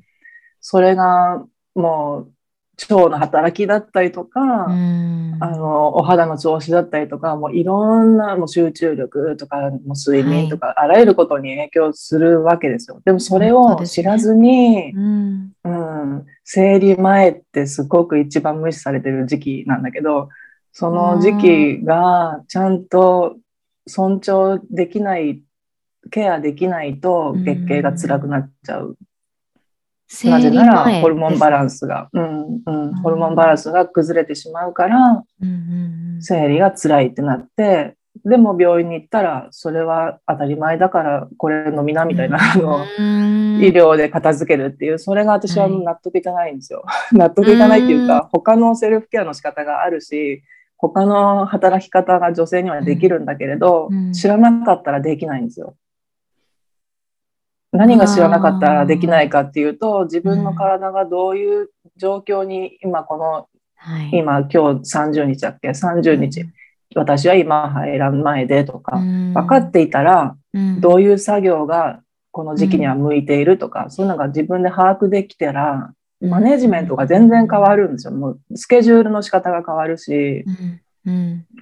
[0.60, 2.32] それがもう
[2.90, 13.02] 腸の働きだったりとか、あのお肌の調子だったりとかもういろんなもう集中力とかもう睡眠とか、はい、あらゆることに影響するわけですよ。
[13.06, 20.30] でもそれを知らずに、うん、うん、生理前ってすごく一番無視されてる時期なんだけど
[20.74, 23.36] その時期がちゃんと
[23.92, 25.42] 尊重できない
[26.10, 28.98] ケアできないと月経が辛くなっちゃう。
[30.26, 35.24] なぜならホルモンバランスが、うんうん、ホルモンバランスが崩れてしまうから、
[36.20, 42.86] 生理が辛いってなってでも病院に行ったらそれは当たり前だからこれ飲みなみたいな、あの
[43.62, 46.84] 医療で片付けるっていうそれが私は納得いかないんですよ。
[47.14, 50.44] 納得いかないっていうか他のセルフケアの仕方があるし
[50.82, 55.76] 他の働き方が女性にはできるんだけれど、うん、知らなかったらできないんですよ。
[57.72, 64.58] 何が知らなかったらできないかっていうと自分の体がどういう状況に今この、はい、今今日
[64.98, 66.46] 30日だっけ？30日。
[66.94, 70.36] 私は今入らん前でとか、分かっていたら、
[70.82, 78.14] どういう作業がこの時期には向いているとか、そういうのが自分で把握できたら、マネジメントが全然変わるんですよ。
[78.14, 80.46] もうスケジュールの仕方が変わるし、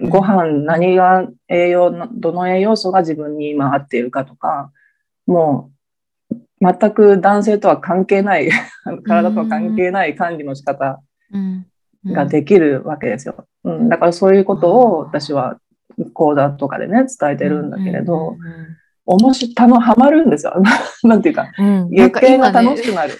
[0.08, 4.70] ご飯何が栄養の、どの栄養素が自分に今合っているかとか、
[5.26, 5.70] も
[6.30, 8.50] う全く男性とは関係ない
[9.06, 11.00] 体とは関係ない管理の仕方
[12.04, 13.46] ができるわけですよ。
[13.64, 15.58] うん、だからそういうことを私は
[16.12, 18.36] 講座とかでね伝えてるんだけれど、
[19.10, 20.54] 面白たのハマるんですよ。
[21.02, 23.14] なんていうか、うん、月経が楽しくなる。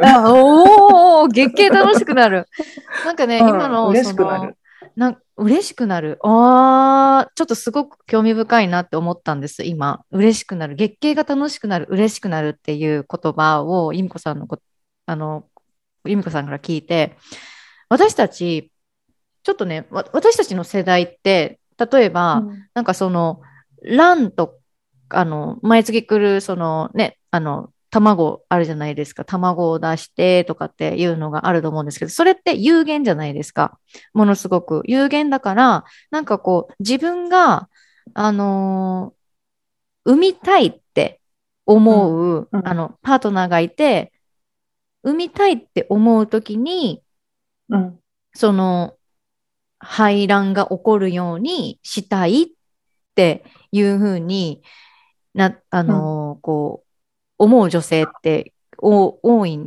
[0.00, 2.46] ね、おお、月経楽しくなる。
[3.04, 4.56] なんかね、うん、今の嬉しくなる。
[4.96, 6.18] な嬉しくなる。
[6.22, 10.04] ああ、ちょっとすごく興味深いなって思ったんです、今。
[10.10, 10.76] 嬉しくなる。
[10.76, 14.58] 月経が楽しくなる、嬉しくなるっていう言葉を、由美子さんのこ、
[15.06, 15.44] あの、
[16.04, 17.16] 由美子さんから聞いて、
[17.88, 18.72] 私たち、
[19.42, 23.40] ちょっとね、私たちの世代って、例えば、うん、なんかその、
[23.82, 24.58] ランと、
[25.10, 29.24] あの、毎月来る、そのね、あの、卵あるじゃないですか。
[29.24, 33.78] 卵を出してとかっていうのがあると思うんですけど、それって有限じゃないですか。
[34.12, 34.82] ものすごく。
[34.86, 37.68] 有限だから、なんかこう、自分が、
[38.14, 41.20] あのー、産みたいって
[41.66, 44.12] 思う、うんうん、あの、パートナーがいて、
[45.02, 47.02] 産みたいって思うときに、
[47.70, 48.00] うん、
[48.34, 48.94] その、
[49.78, 52.46] 排卵が起こるようにしたいっ
[53.14, 54.62] ていうふうに
[55.34, 56.88] な、あのーうん、こう、
[57.38, 59.60] 思う女性って多い、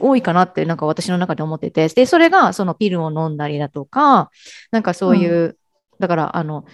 [0.00, 4.30] 多いかなってなんか私の中で思ってて、で、それがそのピルを飲んだりだとか、
[4.70, 5.56] なんかそういう、うん、
[5.98, 6.64] だからあの、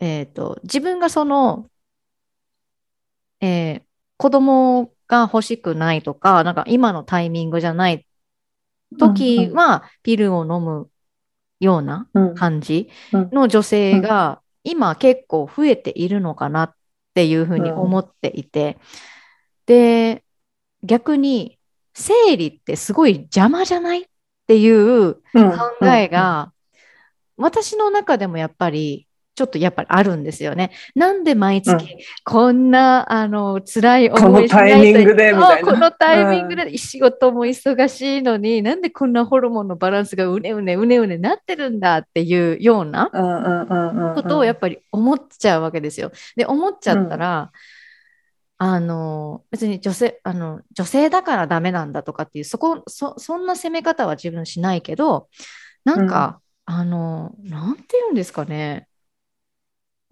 [0.00, 1.68] えっ、ー、と、自分がその、
[3.40, 3.82] えー、
[4.16, 8.06] 子供が欲しくないとか、なんか今のタイミングじゃない
[8.98, 10.90] 時はピルを飲む
[11.60, 16.74] ような感じの女性が今結構増えているのかなっ
[17.14, 18.78] ていうふうに思っていて、
[19.66, 20.24] で、
[20.82, 21.58] 逆に、
[21.94, 24.04] 生理ってすごい邪魔じゃないっ
[24.46, 26.52] ていう考えが、
[27.36, 29.06] 私の中でもやっぱり、
[29.40, 30.70] ちょっとやっぱりあるんですよね。
[30.94, 35.72] なんで毎月こんな、うん、あの辛い思いしないこのタイミングでみたいな。
[35.72, 43.08] このタイミングで、うん、仕事も忙しいのに、なんでこんなホルモンのバランスがうねうねうねうねなってるんだっていうような
[44.14, 46.12] ことをやっぱり思っちゃうわけですよ。
[46.36, 47.48] で、思っちゃったら、うん
[48.62, 55.30] あの別に女性あの女性だからダメなんだとかっていうそこそそんな責め方は自分しないけど
[55.86, 58.86] なんか、うん、あのなんて言うんですかね、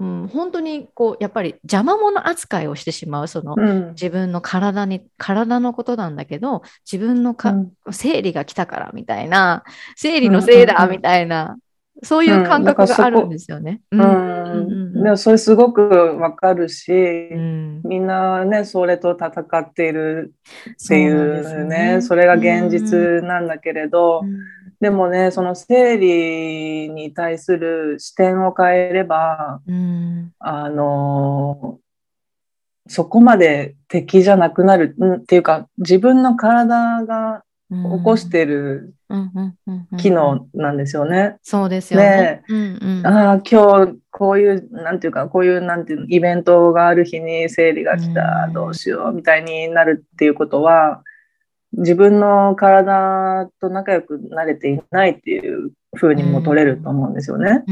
[0.00, 9.64] うん、本当にこうやっぱり邪魔者扱いをしてしまうその、うん、自分の体に体のことなんだけど自分のか、うん、生理が来たからみたいな
[9.96, 11.58] 生理のせいだみたいな、
[12.02, 13.80] そういう感覚があるんですよね。
[13.90, 15.02] うん。
[15.02, 20.32] でもそれすごくわかるし、うん、みんなね、それと戦っている
[20.70, 22.00] っていうね、そね。
[22.02, 24.38] それが現実なんだけれど、うん、
[24.80, 31.80] でもね、その生理に対する視点を変えれば、うん、あの、
[32.86, 38.94] そこまで敵じゃなくなる、っていうか、自分の体が起こしてる
[39.98, 41.36] 機能なんですよね。
[41.42, 42.42] そうですよね。
[42.48, 51.02] ねああ、今日こういう、なんていうか、こういう、なんていうイベントがある日に生理が来た、どうしよう、みたいになるっていうことは、
[51.72, 57.62] 自分の体と仲良くなれていないっていう風にも取れると思うんですよね。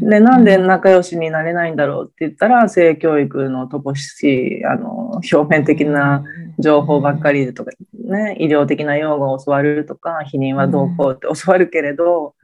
[0.00, 6.24] で、なんで仲良しになれないんだろうって言ったら、性教育の乏しい、あの、表面的な
[6.58, 12.34] 情報ばっかりとか、ね、医療的な用語を教わるとか、避妊はどうこうって教わるけれど、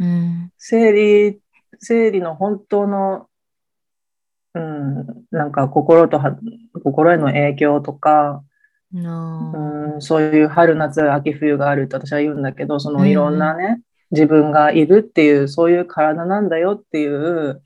[0.58, 1.40] 生理、
[1.78, 3.26] 生理の本当の、
[4.54, 6.20] うん、なんか心と、
[6.82, 8.42] 心への影響とか、
[8.92, 17.62] うん、そういう春夏秋冬があるって私は言うんだけどそのいろんなね、自分がいるっていう、そういう体なんだよっていう、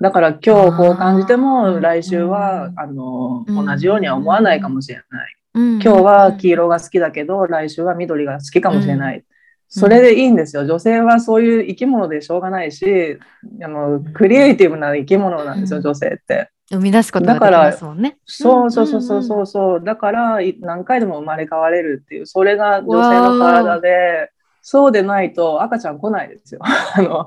[0.00, 5.34] だから今日こう感じても来週は、あの、同じようには思わないかもしれない。
[5.54, 9.24] 今日は黄色が好きだけど、来週は緑が好きかもしれない。
[9.68, 10.66] それでいいんですよ。
[10.66, 13.18] 女性はそういう生き物でしょうがないし、
[13.62, 16.50] あのクリエイティブな生き物なんですよ、女性って。
[16.70, 18.18] 生み出すことができますもんね。
[18.26, 19.84] そうそうそうそうそう。
[19.84, 26.60] だから何回でも生まれ変われるっていう、それが女性の体で、そうでないと赤ちゃん来ないですよ。
[26.64, 27.26] あの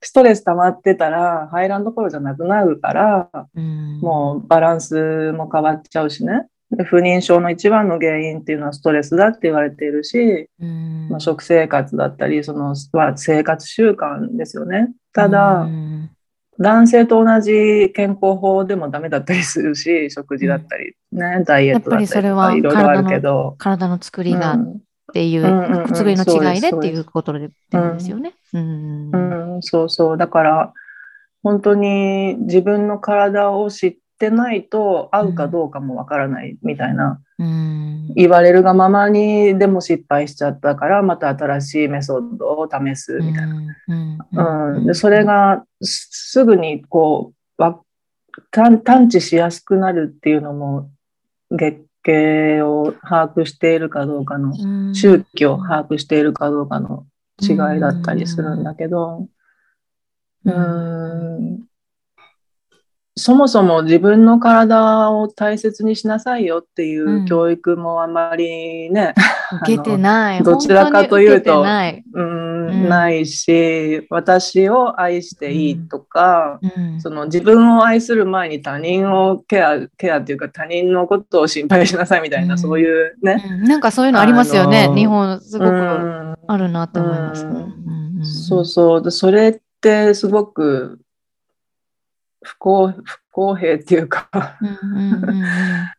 [0.00, 6.46] ストレス溜まってたら排卵どころじゃなくなるから、うん、もうバランスも変わっちゃうしね。
[6.70, 14.88] で不妊症の一番の原因っていうのはストレスだって言われているし、うん、まあ、食生活だったりその、まあ、生活習慣ですよね。
[15.12, 15.99] ただ、うん、
[16.60, 23.54] 男性と同じ健康法でもダメだったりするし、 食事だったりね、ダイエットだったりとかいろいろあるけど。
[23.58, 24.76] 体の作りがっ
[25.14, 25.42] ていう、
[25.88, 27.52] 作りの違いでっていうことでで
[27.98, 28.34] すよね。
[28.52, 30.16] うん、そうそう。
[30.18, 30.72] だから、
[31.42, 44.86] 本当に自分の体を知ってないと合うかどうかもわからないみたいな、うん、言われるがままにでも失敗しちゃったからまた新しいメソッドを試すみたいな、うん。
[44.86, 47.80] でそれがすぐにこうわ
[48.50, 50.90] 探知しやすくなるっていうのも
[51.50, 57.06] 月経を把握しているかどうかの、周期を把握しているかどうかの
[57.40, 59.28] 違いだったりするんだけど、
[60.44, 61.69] うん
[63.16, 69.14] そもそも自分の体を大切にしなさいよっていう教育もあまりね、
[69.52, 70.42] うん、受けてない。
[70.42, 84.88] どちらかというと、ない,、うん、ないし、私を愛していいとか、うん、その自分を愛する前に他人をケア、ケアっていうか他人のことを心配しなさいみたいな、そういうね、なんかそういうのありますよね。
[84.94, 88.46] 日本すごくあるなと思います。
[88.48, 89.10] そうそう。
[89.10, 91.00] それってすごく
[92.42, 94.28] 不公不公平っていうか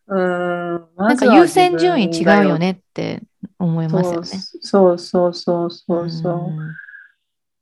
[0.08, 3.24] なんか優先順位違うよねって
[3.60, 4.28] 思いますよね。
[4.62, 6.52] そうそうそうそうそう。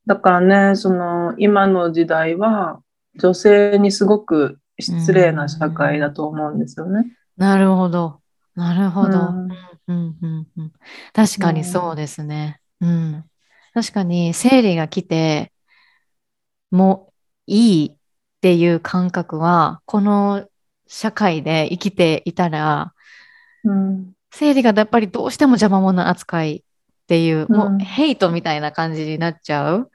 [0.06, 2.82] だからね、その今の時代は
[3.16, 7.06] 女性にすごく失礼な社会だと思うんですよね。
[7.38, 8.22] なるほど。
[8.56, 9.20] なるほど。
[9.88, 10.72] うんうんうん、
[11.14, 12.60] 確かにそうですね。
[12.82, 13.24] うん、
[13.74, 15.52] 確かに生理が来て
[16.72, 17.14] も
[17.46, 17.99] いい
[18.40, 20.48] っていう感覚は、この
[20.88, 22.94] 社会で生きていたら、
[23.66, 26.62] うん、生理がやっぱりどうしても邪魔者扱いっ
[27.08, 29.92] ていう、うん、もうヘイトみたいな感じになっちゃう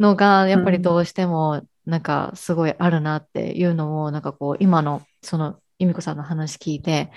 [0.00, 7.12] のが、やっぱりどうしてもなんかすごいあるなっていうのを、なんかこう、今のその由美子さんの話聞いて、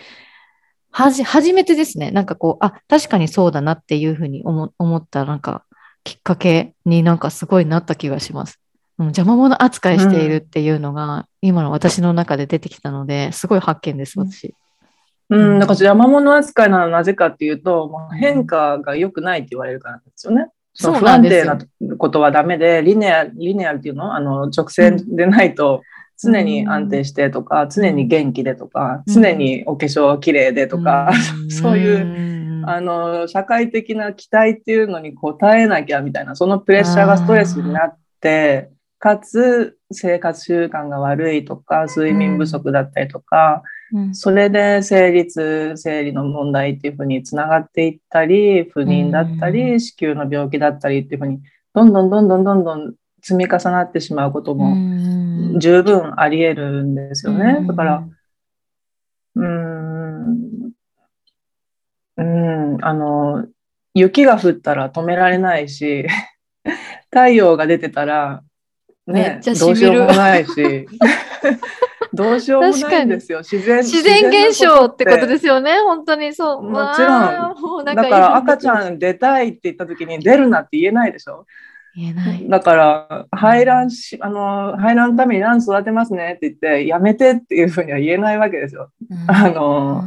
[0.91, 2.11] はじ、初めてですね。
[2.11, 5.65] なんかこう、あ、確かにそうだなっていうふうに思思った、なんか、
[6.03, 8.59] きっかけになんかすごいなった気がします。
[9.05, 14.55] 邪魔者扱いしているっていうのが、今の私の中で出てきたので、すごい発見です、私。
[15.29, 20.47] うん、なんか邪魔者扱いなのはなぜかっていうと、もう変化が良くないって言われるからなんですよね。
[20.73, 21.57] その不安定な
[21.97, 24.15] ことはダメで、リネア、リネアっていうの？
[24.15, 25.81] あの、直線でないと、
[26.19, 31.11] 常に安定してとか、常に元気でとか、常にお化粧綺麗でとか、
[31.49, 38.69] そういう、あの、社会的な期待っていうのに応えなきゃみたいな、そのプレッシャーがストレスになって、
[38.99, 43.61] かつ生活習慣が悪いとか睡眠不足だったりとか、
[43.93, 51.39] うん、それで生理生理の問題っていうふうにつながっていったり不妊だったり、うん、子宮の病気だったりっていうふうに
[51.73, 57.65] どんどんどんどんどんどん積み重なってしまうことも十分あり得るんですよね。
[57.67, 58.07] だから
[59.35, 60.71] うん
[62.17, 63.45] うんあの
[63.93, 66.07] 雪が降ったら止められないし
[67.11, 68.43] 太陽が出てたら
[69.07, 70.87] ね、どうしようもないし。
[72.13, 73.39] どうしようもないんですよ。
[73.39, 75.79] 自然自然現象ってことですよね。
[75.79, 76.63] 本当にそう。
[76.63, 77.85] もちろん。
[77.85, 81.45] だから赤ちゃん出たいって言った時に出るなって言えないでしょ？
[81.95, 82.47] 言えない。
[82.47, 88.91] だから、排卵し、あの、排卵のために卵育てますねって言って、やめてっていうふうには言えないわけですよ。
[89.27, 90.03] あの、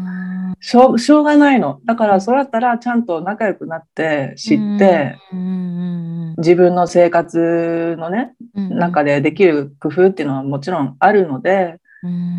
[0.60, 1.80] しょしょうがないの。
[1.86, 5.16] だから、そうだったらちゃんと仲良くなって知って、
[6.36, 11.80] 自分の生活のね、中でできる工夫っていうのはもちろんあるので、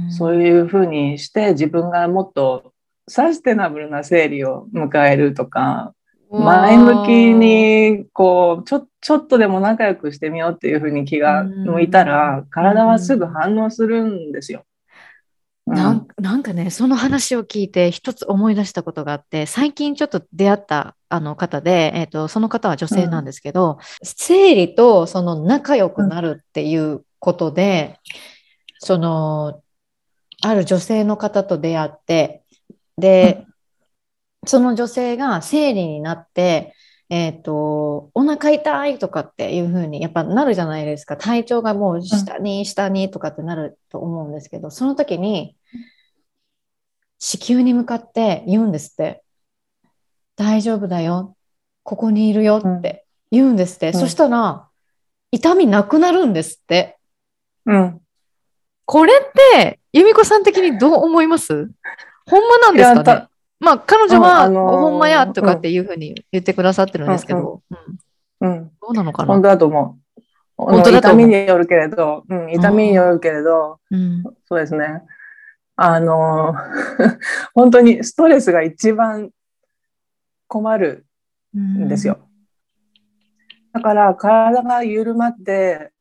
[0.09, 2.73] そういうふうにして自分がもっと
[3.07, 5.93] サステナブルな生理を迎えるとか、
[6.29, 14.63] 前向きにこうちょちょっとでも仲良くしてみようっていうふうに気が向いたら、体はすぐ反応するんですよ。
[15.65, 28.17] なんなんかね、その話を聞いて一つ思い出したことがあって、最近ちょっと出会ったあの方で、えーと、その方は女性なんですけど、うん、生理とその仲良くなるっていうことで、うん、
[28.79, 29.61] その、
[30.41, 32.43] ある女性の方と出会って、
[32.97, 33.45] で、
[34.43, 36.73] うん、その女性が生理になって、
[37.11, 41.17] えっ、ー、と、お腹痛いとかっていう風にやっぱなるじゃないですか。
[41.17, 45.57] 体調がもう下に下にとかってなると思うんですけど、その時に
[47.19, 49.23] 子宮に向かって言うんですって。
[50.37, 51.35] 大丈夫だよ。
[51.83, 53.87] ここにいるよって言うんですって。
[53.89, 54.69] うん、そしたら、
[55.31, 56.97] 痛みなくなるんですって。
[57.65, 58.01] うん。
[58.85, 61.69] これって、由美子さん的にどう思います？
[62.25, 63.27] ほんまなんですかね？
[63.61, 67.61] まあ、彼女は、ほんまやとかっていうふうに言ってくださってるんですけど、
[68.41, 68.49] うん。
[68.49, 69.27] うん、どうなのかな？
[69.27, 69.97] 本当だと思
[70.57, 70.79] う。
[70.79, 75.03] 痛みによるけれど、うん、痛みによるけれど、うん、そうですね。
[75.75, 76.55] あの、
[77.53, 79.29] 本当にストレスが一番
[80.47, 81.05] 困る
[81.55, 82.17] んですよ。
[83.73, 85.91] だから体が緩まって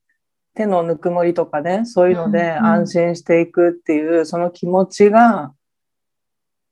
[0.55, 5.53] 手のぬくもりとかね、そういうので安心していくっていう、その気持ちが、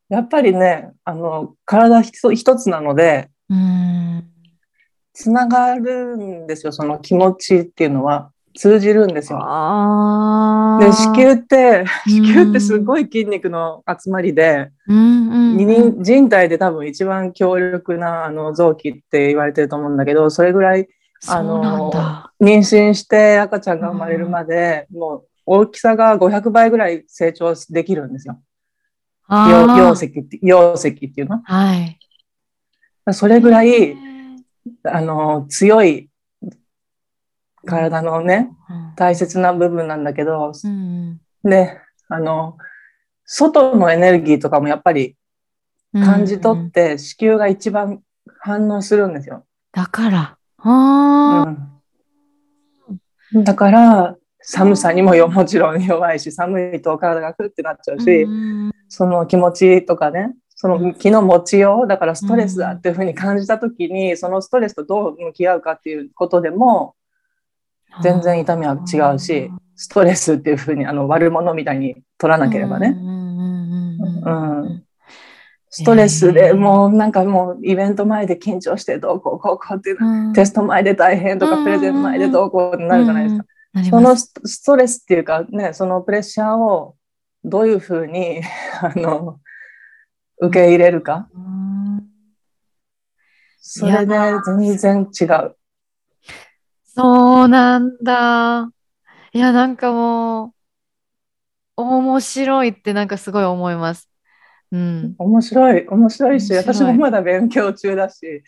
[0.09, 3.30] やっぱりね、あの、体一つなので、
[5.12, 8.30] つながるんですよ、その気持ちっていうのは。
[8.59, 9.38] 通じるんですよ。
[10.80, 14.72] で子宮って子宮ってすごい筋肉の集まりで、
[16.02, 20.88] 人体で多分一番強力なあの臓器って言われてると思うんだけどそれぐらい
[21.28, 21.92] あの
[22.42, 28.40] 妊娠して赤ちゃんが生まれるまで、もう大きさが500倍ぐらい成長できるんですよ。
[29.29, 31.99] 溶石って溶石っていうの、はい、
[33.12, 33.95] それぐらい
[34.85, 36.11] あの強い
[37.68, 38.51] 体のね、
[38.97, 42.57] 大切な部分なんだけど、うん、で、あの、
[43.24, 45.16] 外のエネルギーとかもやっぱり
[45.93, 48.01] 感じ取って、子宮が一番
[48.41, 49.45] 反応するんですよ。
[49.72, 50.39] だから。
[50.61, 51.57] あ
[53.33, 54.16] うん、だから、
[54.51, 66.94] 寒さにももちろん弱いし、寒いと体がふってなっちゃうし、うん、その気持ちとかね、その気の持ちよう、だからストレスだっていうふうに感じた時に、そのストレスとどう向き合うかっていうことでも、
[68.03, 72.96] 全然痛みは違うし、ストレスっていうふうにあの悪者みたいに取らなければね。
[75.68, 83.44] ストレスでもうなんかもうイベント前で緊張してどうこうこうこうっていう、テスト前で大変とかプレゼント前でどうこうってなるじゃないですか。
[83.88, 86.96] そのストレスっていうかね、そのプレッシャーを
[87.44, 88.40] どういうふうに
[88.82, 89.40] あの
[90.40, 91.28] 受け入れるか。
[93.60, 94.14] それで
[94.46, 95.56] 全然違う。
[96.84, 98.70] そうなんだ。
[99.32, 100.54] いや、なんかも
[101.76, 104.08] う、面白いってなんかすごい思います。
[104.72, 105.14] うん。
[105.18, 108.42] 面白い、面白いし、私もまだ勉強中だし、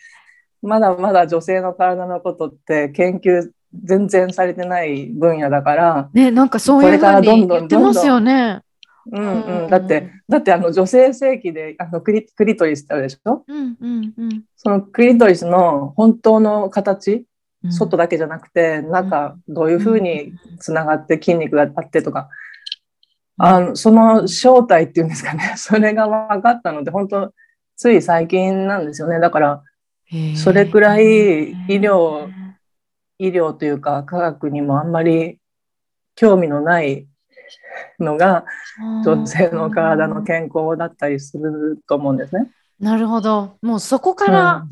[0.61, 8.61] まだまだ女性の体のことって研究全然されてない分野だから、ね、なんかそういうふうに言ってますよね。
[9.11, 17.25] うんうん、だって、だってあの女性性器であのクリクリトリスってあるでしょ、うんうんうん、そのクリトリスの本当の形？
[17.69, 22.29] 外だけじゃなくて、中、どういうふうにつながって筋肉があってとか、
[23.37, 27.33] あのその正体っていうんですかね、 それが分かったので、本当、
[27.75, 29.19] つい最近なんですよね。
[29.19, 29.63] だから、
[30.35, 32.29] それくらい医療、
[33.21, 35.37] 医療というか科学にもあんまり
[36.15, 37.07] 興味のない
[37.99, 38.45] のが
[39.05, 42.49] 女性の体の健康だったりすると思うんですね。
[42.79, 43.57] なるほど。
[43.61, 44.65] もうそこから、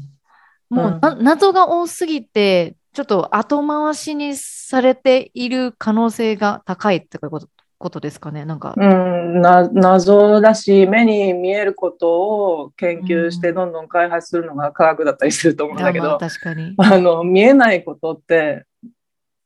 [0.72, 7.48] うん、もう、うん、謎が多すぎてちょっと後回しにされている可能性が高いってこと
[7.80, 8.74] ことですかねなんか。
[8.78, 12.22] うん、な謎だし目に見えること
[12.62, 16.76] を研究してどんどん開発するのが科学だったりすると思うんだけど、確かに。
[16.78, 18.66] あの見えないことって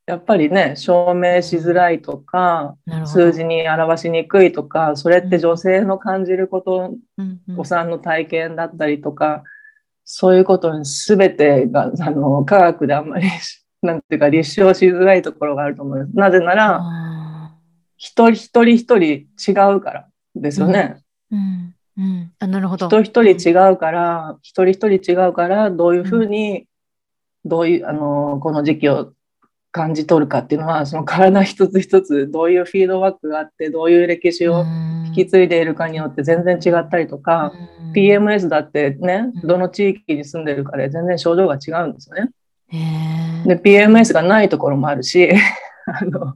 [0.06, 2.76] やっぱりね証明しづらいとか
[3.06, 9.44] 数字に表しにくいとかそれって女性の感じること、うん、お産の体験だったりとか
[10.04, 13.28] そういうことに全てがあの科学であんまり
[13.80, 16.16] なんていうか立証しづらいところがあると思います。
[16.16, 16.80] なぜなら
[18.04, 19.02] 一人一人一人
[19.50, 21.02] 違うからですよね。
[21.32, 22.86] うん、うん、あなるほど。
[22.86, 26.66] 一人一人違うから一人一人違うからどういうふうに、
[27.46, 29.14] どういうあのこの時期を
[29.72, 34.64] 感じ取るかっていうのはその体一つ一つどういうフィードバックがあってどういう歴史を
[35.06, 37.52] 引き継いでいるかによって全然違ったりとか
[37.94, 42.30] PMS だってねどの地域に住んでるかで全然症状が違うんですよね。
[43.46, 45.30] で PMS がないところもあるし
[45.86, 46.34] あの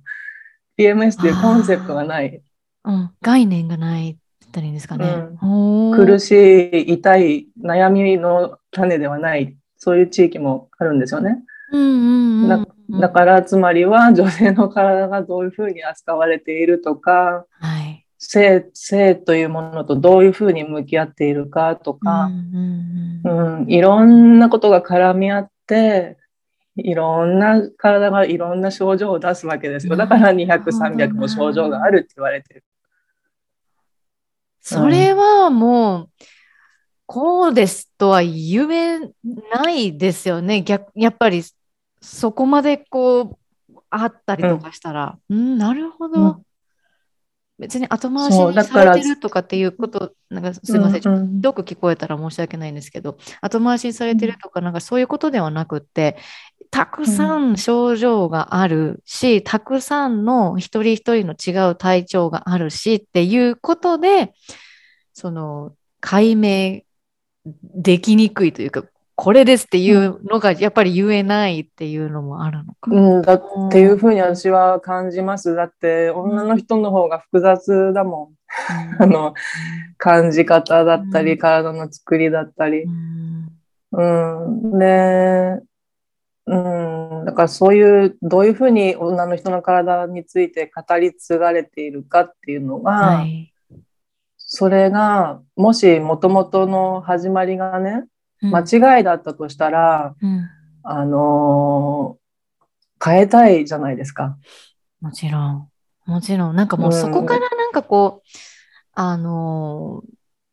[0.78, 2.40] PMS っていうコンセプトがない。
[2.84, 4.18] うん、概念がない
[4.48, 5.06] ったらいいんですかね、
[5.42, 11.38] うん、苦しい痛い悩みの種ではないそういう地域もあるんですよね。
[11.72, 22.30] うんうんうんだからつまりは 女性の体がどういうふうに扱われているとか、はい、性性というものとどういうふうに向き合っているかとか、
[23.24, 26.16] うん、うん、いろんなことが絡み合って
[26.78, 29.96] いろんな体がいろんな症状を出すわけですよ。
[29.96, 32.64] だから200、300も症状があるって言われてる。
[34.60, 36.10] それはもう、
[37.06, 39.00] こうですとは言え
[39.54, 40.62] ないですよね。
[40.62, 41.42] 逆やっぱり
[42.00, 43.38] そこまでこ
[43.70, 46.42] うあったりとかしたら、うん、うんなるほど、うん、
[47.58, 56.18] 別に後回しにされてるとかっていうこと、なんかすみません、ちょっとひどく聞こえたら申し訳ないんですけど、後回しにされてるとか、なんかそういうことではなくって、
[56.70, 64.32] たくさん症状があるし、たくさんの一人一人の違う体調があるしっていうことで、
[65.12, 66.82] その解明
[67.44, 72.90] できにくいというか、これですっていうのがやっぱり言えないっていうのもあるのか。
[72.92, 75.56] うん、だっていうふうに私は感じます。
[75.56, 78.38] だって女の人の方が複雑だもん。
[79.02, 79.34] あの
[79.96, 82.84] 感じ方だったり、体の作りだったり。
[83.90, 85.60] うん、で、
[86.50, 93.52] うん、だからそういうどういうふうに女の人の体について語り継がれているかっていうのが、はい、
[94.38, 98.04] それがもしもともとの始まりがね、
[98.40, 98.60] 間
[98.98, 100.48] 違いだったとしたら、うん、
[100.82, 104.38] あのー、変えたいじゃないですか。
[105.00, 105.68] もちろん。
[106.06, 106.56] もちろん。
[106.56, 110.02] なんかもうそこからなんかこう、うん、あの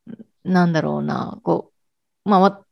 [0.10, 1.72] ー、なんだろうな、こ
[2.26, 2.65] う、まあ、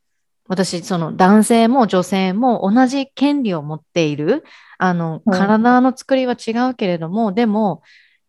[0.47, 4.43] 私、その男性も女性も同じ権利を持っている。
[4.77, 7.81] あの、体の作りは違うけれども、でも、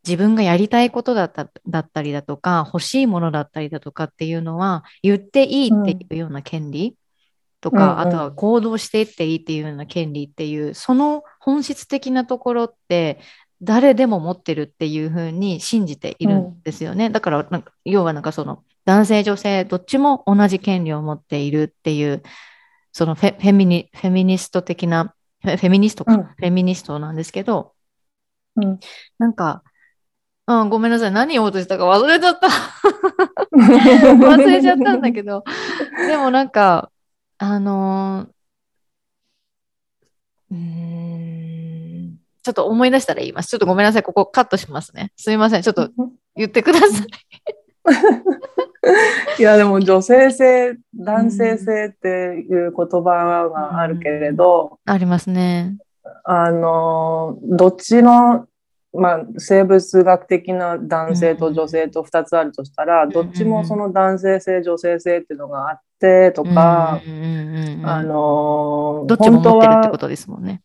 [0.07, 6.97] 自分がやりたいことだっただったりだとか、欲しいものだったりだとかっていうのは、言っていいっていうような権利
[7.61, 13.19] とか、うん、あとは行動していっていいっていうような権利っていう、その本質的なところって、
[13.63, 17.07] 誰でも持ってるっていうふうに信じているんですよね。
[17.07, 22.23] うん、だからなんか、要はなんかその、男性、女性、どっちも同じ権利を持っているっていう、
[22.93, 27.75] そのフェフェミニフェミニスト的な、フェミニストか、うん、フェミニストなんですけど、
[28.57, 28.79] うん、
[29.19, 29.63] なんか、
[30.47, 31.11] うん、ごめんなさい。
[31.11, 32.49] 何言おうとしたか忘れちゃった？
[33.57, 35.43] 忘れちゃったんだけど。
[36.07, 36.91] でもなんか、
[37.39, 41.24] あのー、うん、
[42.45, 43.49] ちょっと思い出したら言います。
[43.49, 44.03] ちょっとごめんなさい。
[44.03, 45.13] ここカットしますね。
[45.17, 45.63] すいません。
[45.63, 45.89] ちょっと
[46.37, 47.07] 言ってください。
[49.41, 55.77] いやでも女性性男性性っていう言葉があるけれど、うん、ありますね
[56.25, 58.47] あのどっちの
[58.97, 67.01] まあ、生物学的な男性と女性と2つあるとしたら、どっちもその男性性女性性っていうのがあってとか、
[67.83, 70.63] あのどっちも持ってるってことですもんね。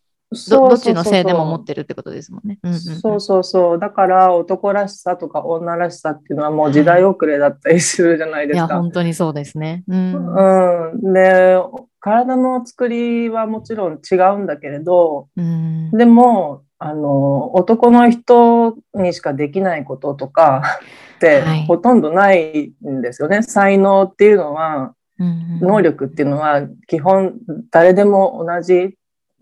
[0.50, 2.60] どっちの性でも持ってるってことですもんね。
[3.02, 3.80] そうそうそう。
[3.80, 8.66] だから男らしさとか女らしさっていうのはもう時代遅れだったりするじゃないですか。
[8.68, 9.84] いや、本当にそうですね。
[9.88, 10.92] うん。
[10.94, 11.58] うん、で、
[12.00, 20.62] 体の作りはもちろん違うんだけれど、うん、でも、あの、男の人にしかできないこととか
[21.18, 23.38] ってほとんどないんですよね。
[23.38, 27.34] はい、才能っていうのは、能力っていうのは基本
[27.72, 28.96] 誰でも同じ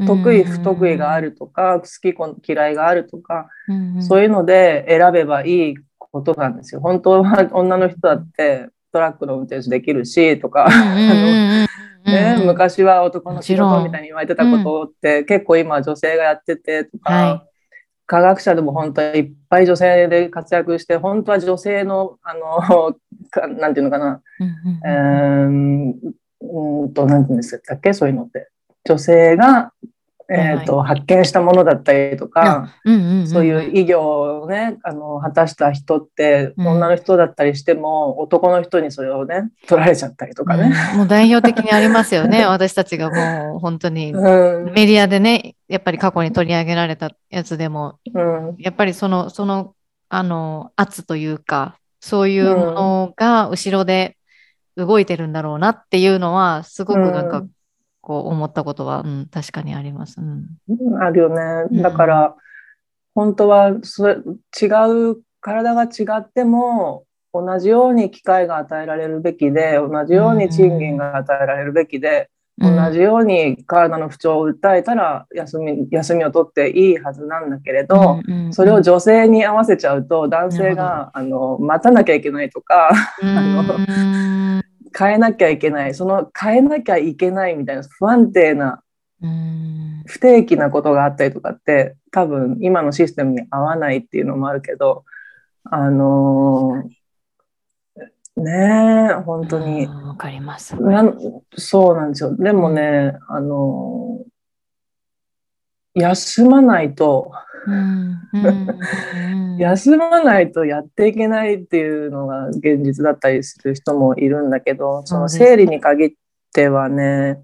[0.06, 1.88] 得意不得意があるとか、好
[2.42, 3.50] き嫌いがあるとか、
[4.02, 6.82] そういうので選べばいいことなんですよ。
[6.82, 10.68] 本当は女の人だってトラックの運転手できるしとか、
[12.06, 17.50] ね、昔は男の仕事みたいに言われてたことって結構今女性がやっててとか、はい、
[18.06, 22.96] 科学者でも本当はいっぱい女性で活躍して本当は女性のあの
[23.58, 26.00] なんていうのかな、うん
[26.40, 28.50] うんとなんていうんですっけそういうのって
[28.88, 29.72] 女性が
[30.30, 32.74] えーと、発見したものだったりとか、
[33.28, 42.44] そういう医業をねあの果たした人って女の人だったりしても、男の人にそれをね取られちゃったりとかね、うん、もう代表的にありますよね。
[42.48, 44.12] 私たちがもう本当に。
[44.12, 49.76] メディアでねやっぱり過去に取り上げられたやつでも、うん、やっぱりそのその
[50.10, 54.18] あの圧というかそういうものが後ろで
[54.76, 57.44] 動いてるんだろうなっていうのはすごくなんか
[58.08, 60.22] こう思ったことは、うん、確かにあります。
[60.22, 61.82] うん、あるよね。
[61.82, 62.34] だから、うん、
[63.14, 64.68] 本当はそれ違
[65.12, 67.04] う体が違っても
[67.34, 72.30] 同じように機会が与えられるべきで同じように賃金が与えられるべきで、
[72.62, 82.90] うん、同じように体の不調を訴えたら休み休みを取っていいはずなんだけれど、うんうんうん、それを女性に合わせちゃうと男性があの待たなきゃいけないとか、
[83.22, 84.64] あの
[84.98, 85.94] 変えなきゃいけない。
[85.94, 88.82] その変えなきゃいけないみたいな不安定な
[90.06, 95.04] 不定期なことがあったりとかって多分今のシステムに合わないっていうのもあるけど
[95.64, 99.88] あのー、ねえ本当に。
[99.88, 100.76] わかります。
[101.58, 102.36] そうなんですよ。
[102.36, 104.37] でもねあのー、
[105.98, 107.32] 休まないと。
[109.60, 116.12] 休まないとやっていけないっていうのが現実だったりする人もいるんだけどその生理に限っ
[116.54, 117.42] てはね、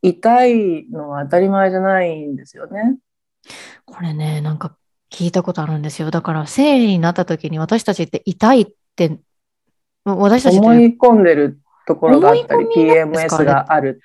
[0.00, 2.96] 痛いのは当たり前じゃないんですよね。
[3.84, 4.74] これねなんか
[5.10, 6.10] 聞いたことあるんですよ。
[6.10, 9.18] だから生理になった時に私たちって痛いって
[10.04, 14.00] 私たち思い込んでるところがあったり PMS がある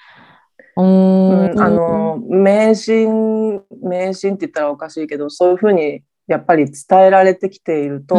[0.75, 8.15] うん、あの迷信迷信って言ったらおかしいけどそういうふうにやっぱり伝えられてきていると、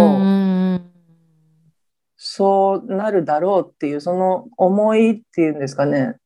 [2.16, 6.16] そうなるだろうっていうその思いっていうんですかね。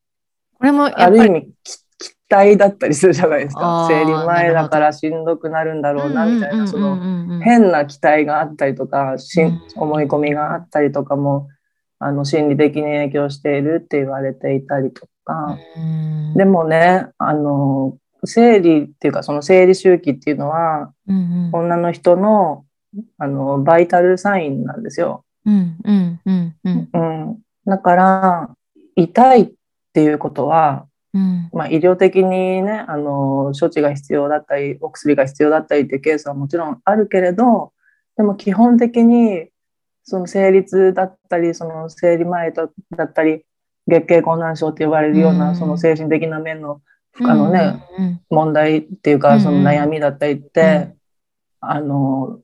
[0.58, 1.52] これもある意味
[1.98, 3.86] 期待だったりするじゃないですか。
[3.88, 6.66] 生理前だからしんどくなるんだろうなみたいな。
[6.66, 9.40] その変な期待があったりとかし
[9.76, 11.48] 思い込みがあったりとかも
[11.98, 15.58] あの心理的に影響しているって言われていたりとか。
[16.34, 20.92] でもねあの生理っていうかその生理周期っていうのは、
[21.52, 22.64] 女の人の
[23.18, 25.24] あのバイタルサインなんですよ。
[27.66, 28.50] だから
[28.96, 29.50] 痛いっ
[29.92, 37.72] ていうことはうん、まあ、医療的にねあの処置が必要だったりお薬が必要だったりっていうケースはもちろんあるけれど
[38.16, 39.48] でも基本的に
[40.04, 42.64] その生理痛だったりその生理前だ
[43.04, 43.44] ったり
[43.88, 46.80] 月経困難症って呼ばれるような、その精神的な面の
[47.20, 47.82] あのね、
[48.30, 50.94] 問題っていうかその悩みだったりって、
[51.60, 52.38] あの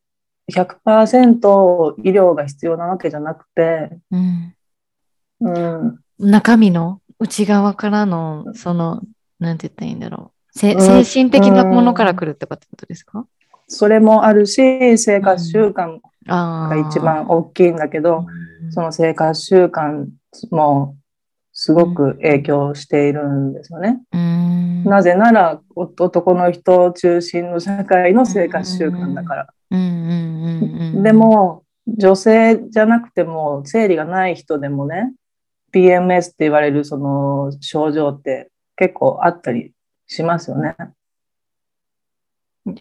[0.53, 3.91] 100%医療が必要なわけじゃなくて、
[5.41, 9.03] うん、中身の内側からの、その、
[9.39, 10.59] なんて言ったらいいんだろう。
[10.59, 13.27] 精神的なものから来るってことですか、
[13.67, 18.27] それもあるし、生活習慣が一番大きいんだけど、
[18.65, 20.07] うん、その生活習慣
[20.51, 20.97] も
[21.55, 24.03] すごく影響しているんですよね。
[24.13, 29.47] うん、なぜなら男の人中心の社会の生活習慣だから。
[29.71, 35.15] でも女性じゃなくても生理がない人でもね
[35.73, 39.73] PMS って言われるその症状って結構あったり
[40.07, 40.75] しますよね。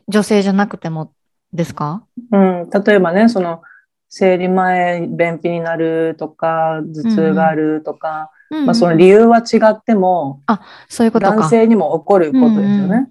[0.08, 1.14] 女性じゃなくても
[1.52, 2.06] ですか？
[2.32, 3.62] うん、例えばね、その
[4.10, 13.10] 生理前便秘になるとか、頭痛があるとか、うんうん、まあ、その理由は違っても、あ、そういうこと男性にも起こることですよね。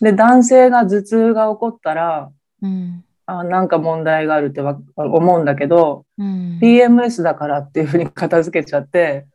[0.00, 2.30] で、男性が頭痛が起こったら、
[2.62, 4.60] うん、あなんか問題があるって
[4.96, 9.26] 思うんだけど、うん、PMS だからっていうふうに片付けちゃって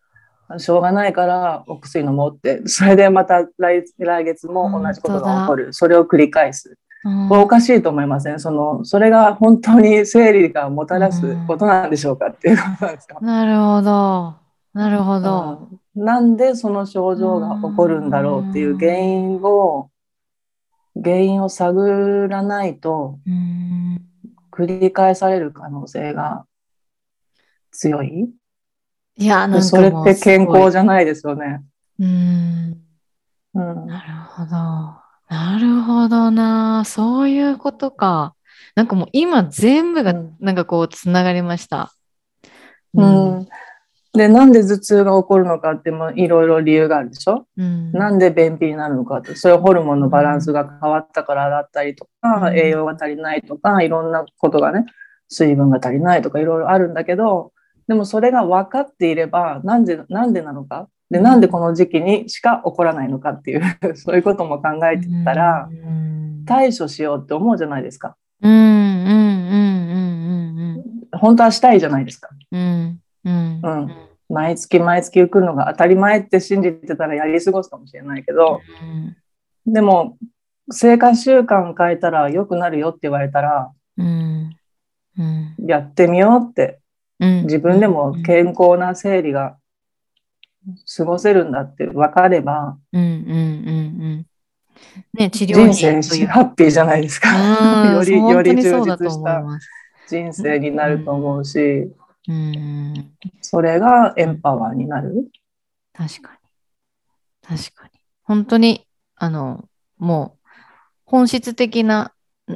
[0.57, 2.67] しょうがないからお薬飲もうって。
[2.67, 5.73] それでまた来来月も同じことが起こる。
[5.73, 6.77] それを繰り返す。
[7.29, 8.39] おかしいと思いません？
[8.39, 13.19] そのそれが本当に生理がもたらすことなんでしょうかっていうことなんですか？
[13.21, 14.35] なるほど。
[14.73, 19.89] なるほど、なんでその症状が起こるんだろうっていう原因を
[20.95, 23.17] 原因を探らないと
[24.51, 26.45] 繰り返される可能性が
[27.71, 28.29] 強い？
[29.15, 31.63] いや、なんかそれって健康じゃないですよね。
[31.99, 32.77] うん。
[33.55, 35.06] うん、なるほど。
[35.29, 36.83] なるほどな。
[36.85, 38.33] そういうことか。
[38.75, 41.93] なんかもう今全部がなんかこうつながりました。
[42.93, 43.37] うん。
[43.39, 43.47] うん、
[44.13, 54.85] で、なんで頭痛が起こるのかっていろいろ理由があるでしょ、うん、なんで便秘になるのかって、それはホルモンのバランスが変わったからだったりとか、うん、栄養が足りないとか、いろんなことがね、
[55.27, 57.51] 水分が足りないとかいろいろあるんだけど、
[57.87, 60.87] でもそれが分かっていれば、なんで、なんでなのか？
[61.09, 63.63] で、なんでこの時期にしか起こらないのかっていう
[63.95, 65.69] そういうことも考えてたら、
[66.45, 68.15] 対処しようって思うじゃないですか。
[68.41, 70.83] うん、うん、うん、うん、
[71.13, 71.19] うん。
[71.19, 72.29] 本当はしたいじゃないですか。
[72.51, 73.59] うん、うん。
[73.63, 73.91] うん
[74.29, 78.61] 毎月毎月来るのが当たり前って信じてたらやり過ごすかもしれないけど、
[79.65, 80.17] うん、でも
[80.69, 84.55] 生活習慣変えたら良くなるよって言われたら、うん
[85.17, 86.79] うん、やってみようって、
[87.19, 89.57] 自分でも健康な生理が
[90.97, 94.25] 過ごせるんだって分かれば、うんうんうんうん
[95.13, 97.29] ね、治療人生ハッピーじゃないですか。
[97.93, 99.43] よりより充実した
[100.07, 101.89] 人生になると思うし、
[102.27, 103.11] うん、
[103.41, 105.29] それがエンパワーになる。
[105.93, 106.37] 確か
[107.51, 107.57] に。
[107.57, 107.91] 確かに。
[108.23, 109.65] 本当に、あの、
[109.97, 110.47] もう、
[111.05, 112.13] 本質的な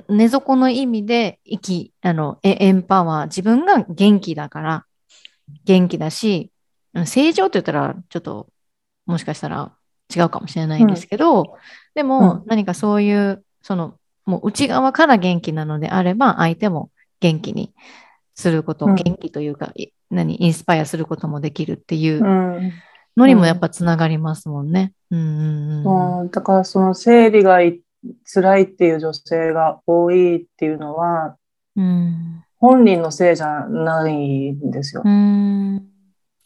[0.09, 4.85] 根底の意味で生き、あの、エンパワー、自分が元気だから、
[5.65, 6.50] 元気だし、
[7.05, 8.47] 正常って言ったら、ちょっと、
[9.05, 9.71] もしかしたら
[10.15, 11.47] 違うかもしれないんですけど、うん、
[11.95, 17.73] でも、何かそういう、その、もう内側から元気なのであれば、相手も元気に
[18.35, 19.73] すること、うん、元気というか、
[20.09, 22.21] 何、インスパイアすることもできるっていう
[23.17, 24.93] のにもやっぱつながりますもんね。
[25.09, 27.59] うん、うん、だからその生理が
[28.25, 31.37] 辛いっていう女性が多いっていうのは、
[31.75, 35.03] うん、本人のせいじゃないんですよ。
[35.05, 35.90] うん、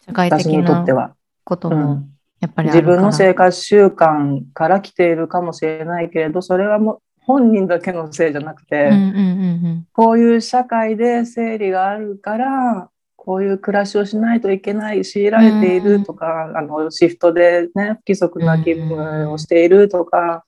[0.06, 2.04] 社会的なことも
[2.40, 8.92] やっぱり自分の生活習慣から来ているかもしれないけれど、それはも本人だけのせいじゃなくて、
[9.94, 20.46] こういう社会で生理があるから、こういう暮らしをしないといけない強いられているとか、うん、あのシフトでね不規則な勤務をしているとか、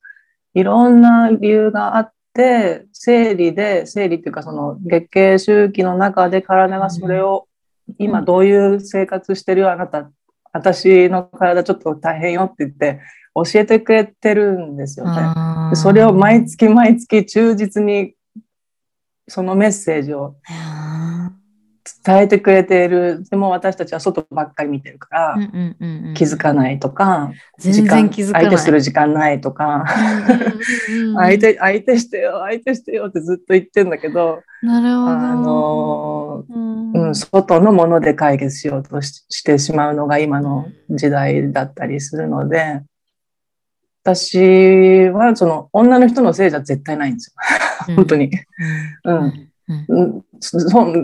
[0.53, 7.47] いろんな理由があって生理で生理っていうかその月経周期の中で体がそれを、
[7.97, 10.11] 今どういう生活してるあなた
[10.53, 13.01] 私の体ちょっと大変よって言って
[13.35, 15.75] 教えてくれてるんですよね。
[15.75, 18.15] それを毎月毎月忠実に
[19.27, 20.35] そのメッセージを
[22.03, 23.23] 伝えてくれている。
[23.29, 25.35] でも私たちは外ばっかり見てるから、
[26.15, 28.43] 気づかないとか、全然気づかない。
[28.45, 29.85] 相手する時間ないとか、
[31.15, 35.11] 相手、相手してよ、相手してよってずっと言ってんだけど、なるほど。
[35.11, 42.81] あの、うん、外のもので解決しようとしてしまうのが今の時代だったりするので、
[44.03, 47.35] 私はその女の人のせいじゃ絶対ないんです
[47.89, 47.95] よ。
[47.95, 48.31] 本当に。
[49.03, 49.17] うん。
[49.17, 49.46] うん、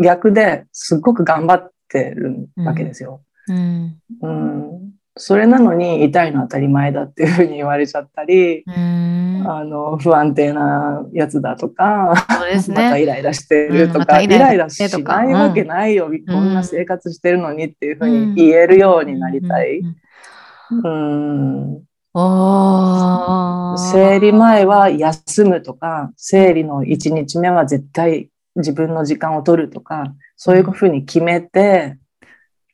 [0.02, 3.22] 逆ですっごく頑張ってるわけですよ。
[3.48, 12.14] うん、うん、それなのに痛いの当たり前だっていうふうに言われちゃったり、うん、あの不安定なやつだとか、
[12.52, 19.82] ね、またイライラしてるとか、ま、イライラしないわけないよ、こんな生活してるのにっていうふうに言えるようになりたい。
[20.72, 21.84] うん。
[23.76, 31.98] 生理前は休むとか、生理の1日目は絶対自分の時間を取るとか、そういうふうに決めて、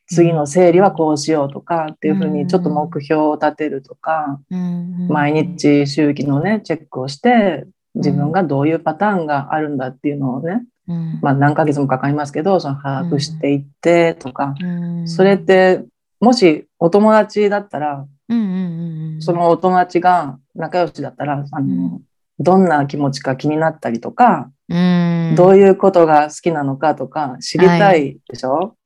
[0.06, 4.40] 次の生理はこうしようとかっていうふうにちょっと目標を立てるとか、
[5.08, 10.62] 毎日周期のね、チェックをして、自分がどういうパターンがあるんだっていうのをね、
[11.22, 14.54] まあ何ヶ月もかかりますけど、その把握していってとか、
[15.06, 15.84] それって
[16.20, 18.06] もしお友達だったら、
[19.20, 22.00] そのお友達が仲良しだったら、あの、
[22.38, 28.76] どんな気持ちか気になったりとか、どういうことが好きなのかとか知りたいでしょ、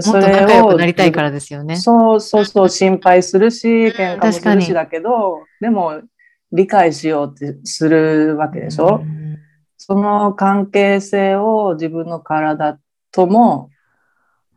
[0.00, 1.76] それを仲良くなりたいからですよね。
[1.76, 6.00] そうそうそう、心配するし、喧嘩もするしだけど、でも
[6.50, 9.04] 理解しようってするわけでしょ、
[9.76, 12.80] その関係性を自分の体
[13.12, 13.70] とも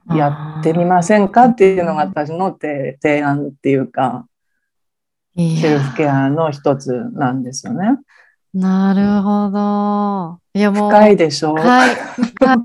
[0.10, 4.26] やってみませんかっていうのが私の提案っていうか、
[5.38, 8.00] セルフケアの一つなんですよね。
[8.54, 10.40] なるほど。
[10.54, 11.56] いやもう深いでしょ？
[11.56, 11.96] 深い。
[11.96, 12.60] 深い。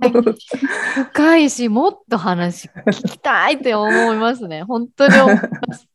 [1.04, 4.64] 深いし、もっと話聞きたいって思いますね。
[4.64, 5.88] 本当に思います。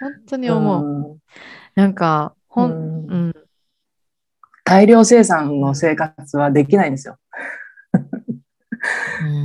[0.00, 0.84] 本当に思う。
[0.84, 1.18] うん、
[1.74, 3.32] なんか、ほん、うん、
[4.64, 7.16] 大量生産の生活はできないんですよ。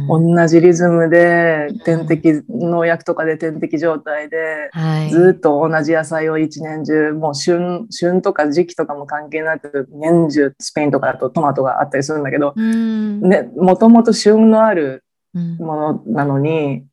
[0.08, 4.70] 同じリズムで点滴農薬とかで点滴状態で、
[5.10, 16.86] ずっと同じ野菜を一年中もう旬旬とか時期とかも関係なく年中スペインとかだとトマトがあったりするんだけど、ね、もともと旬のあるものなのに、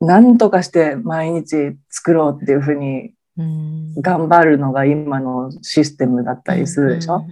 [0.00, 3.12] 何とかして毎日作ろうっていうふうに
[3.98, 7.24] 頑張るのが今のシステムだったりするでしょ？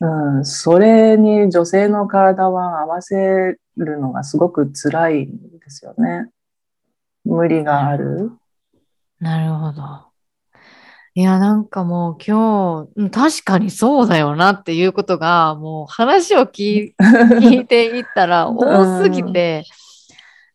[0.00, 6.28] うん、それに女性の体は合わせるのがすごく辛いんですよね。
[7.24, 8.32] 無理がある。
[9.20, 10.06] なるほど。
[11.14, 16.92] いや、なんかもう今日、確かにそうだよなっていうことが、もう話を聞
[17.40, 19.64] 聞いていったら多すぎて、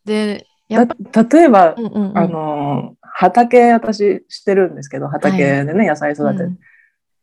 [0.05, 6.59] うん、で、やっぱ例えば、うんうんうん、あの、畑私してるんですけど、畑でね、はい、野菜育てる、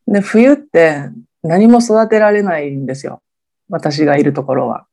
[0.08, 1.08] うん、で、冬って
[1.42, 3.22] 何も育てられないんですよ。
[3.68, 4.86] 私がいるところは。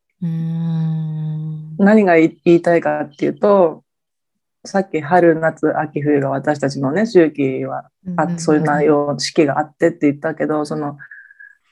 [1.77, 3.83] 何が言いたいかっていうと、
[4.65, 10.97] さっき春、夏、秋、冬が私たちのね、周期はあ、そういう内容、四季があってって言ったけど、その、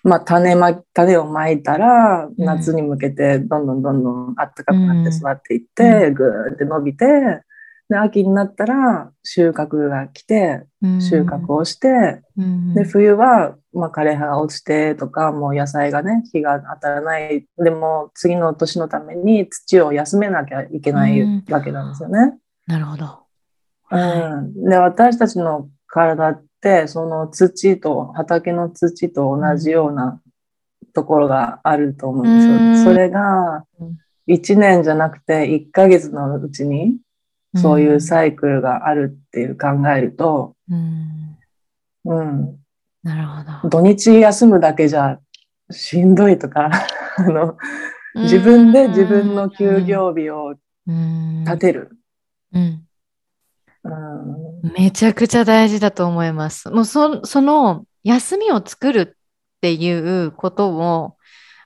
[0.03, 7.05] まあ、種ま、種をまいたら、夏に向けてどんどんどんどん暖かくなって育っていって、ぐーって伸びて、
[7.89, 10.63] で秋になったら収穫が来て
[10.99, 12.21] 収穫をして、
[12.75, 17.45] で冬は、まあ、枯葉が落ちてとかもう野菜がね日が当たらない。
[17.57, 22.37] でも次の年のために土を休めなきゃいけないわけなんですよね。
[22.67, 23.19] なるほど、
[23.91, 30.21] うん、で私たちの体ってその土と畑の土と同じような
[30.93, 32.93] ところがあると思うんですよ。
[32.93, 33.65] それが
[34.27, 36.97] 1年じゃなくて1ヶ月のうちに
[37.55, 41.37] そういうサイクルがあるっていう考えると、うん。
[42.05, 42.59] うん、
[43.03, 43.69] なるほど。
[43.69, 45.19] 土日休むだけじゃ
[45.71, 46.69] しんどいとか、
[47.17, 47.57] あの、
[48.15, 50.55] 自分で自分の休業日を
[51.45, 51.97] 立てる。
[52.53, 52.87] うん。
[53.83, 53.89] う
[54.67, 56.69] ん、めちゃくちゃ大事だと思います。
[56.69, 61.17] もうそその休みを作るっていうことを、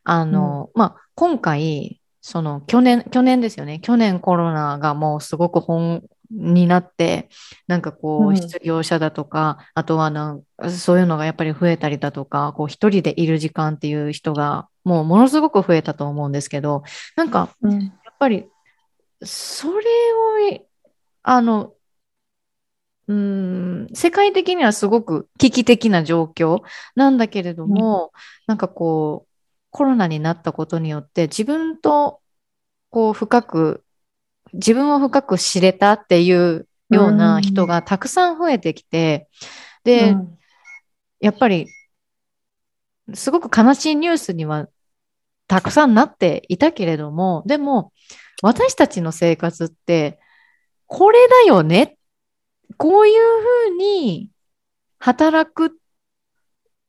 [0.03, 1.96] あの、うん、まあ、今回、
[2.27, 3.79] その去年、去年ですよね。
[3.79, 7.29] 去年コロナがもうすごく本になって、
[7.67, 16.83] なんかこう、失業者だとか、うん、あとはなんそういうのがやっぱり増えたりだとか、こう一人でいる時間っていう人がもうものすごく増えたと思うんですけど、
[17.15, 17.69] なんか、や
[18.11, 18.45] っぱり、
[19.23, 19.85] それ
[20.51, 20.59] を、
[21.23, 21.75] あの、
[23.07, 26.59] うん、世界的にはすごく危機的な状況
[26.93, 28.11] なんだけれども、うん、
[28.47, 29.27] なんかこう、
[29.77, 32.21] コロナになったことによって自分と
[32.89, 33.83] こう深く、
[34.53, 39.27] 自分を深く知れたっていうような人がたくさん増えてきて、
[39.83, 40.37] で、うん、
[41.19, 41.67] やっぱり
[43.13, 44.67] すごく悲しいニュースには
[45.47, 47.91] たくさんなっていたけれども、でも
[48.41, 50.19] 私たちの生活って
[50.85, 51.97] これだよね？
[52.77, 53.21] こういう
[53.69, 54.29] ふうに
[54.99, 55.77] 働く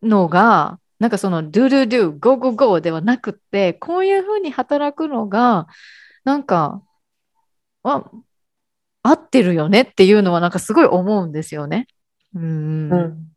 [0.02, 5.66] のがなんかその do do do, go go go ではなくて、こういうふうに働くのが、
[6.24, 6.82] なんか、
[7.82, 8.10] あ、
[9.02, 11.86] 合ってるよねっていうのはなんかすごい思うんですよね。
[12.34, 12.92] うん。
[12.92, 13.28] うん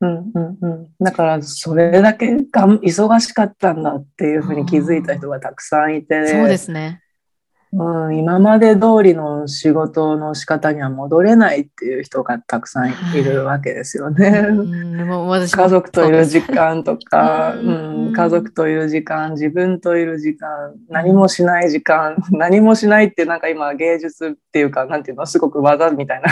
[0.00, 7.02] うんうんうん、だからそれだけが忙しかったんだっていうふうに気づいた人がたくさんいて、そうですね。
[7.72, 14.46] うん、今まで通りの仕事の仕方には戻れないっていう人がたくさんいるわけですよね。
[15.50, 26.30] 家族といる時間とか、うん、家族といる時間、自分といる時間、何もしない時間、 何もしないってなんか今芸術っていうか、なんていうの、すごく技みたいな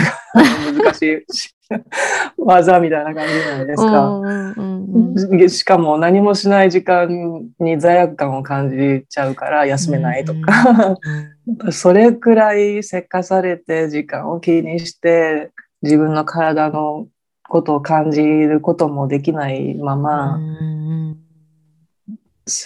[0.83, 1.25] 難しい
[2.37, 5.49] 技みたいな感じじゃないですか。
[5.49, 10.97] しかも何もしない時間に罪悪感を感じちゃうから休めないとか、
[11.71, 15.51] それくらいせっかされて時間を気にして
[15.81, 17.07] 自分の体の
[17.47, 20.39] ことを感じることもできないまま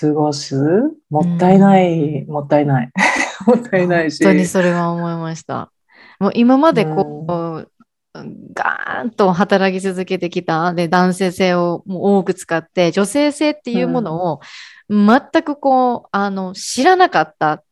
[0.01, 0.55] 過ごす？
[1.09, 2.91] もったいない、もったいない。
[3.47, 4.23] もったいないし。
[4.23, 5.71] 本当にそれは思いました。
[6.19, 7.71] もう今までこう、
[8.13, 14.41] ガーンと働き続けてきた、で、男性性をもう多く使って、女性性っていうものを
[14.89, 17.63] 全くこう、あの、知らなかった、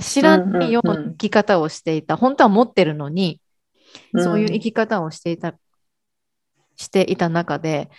[0.00, 3.40] 知らないような生き方をしていた、本当は持ってるのに、
[4.16, 5.54] そういう生き方をしていた、
[6.76, 7.90] していた中で、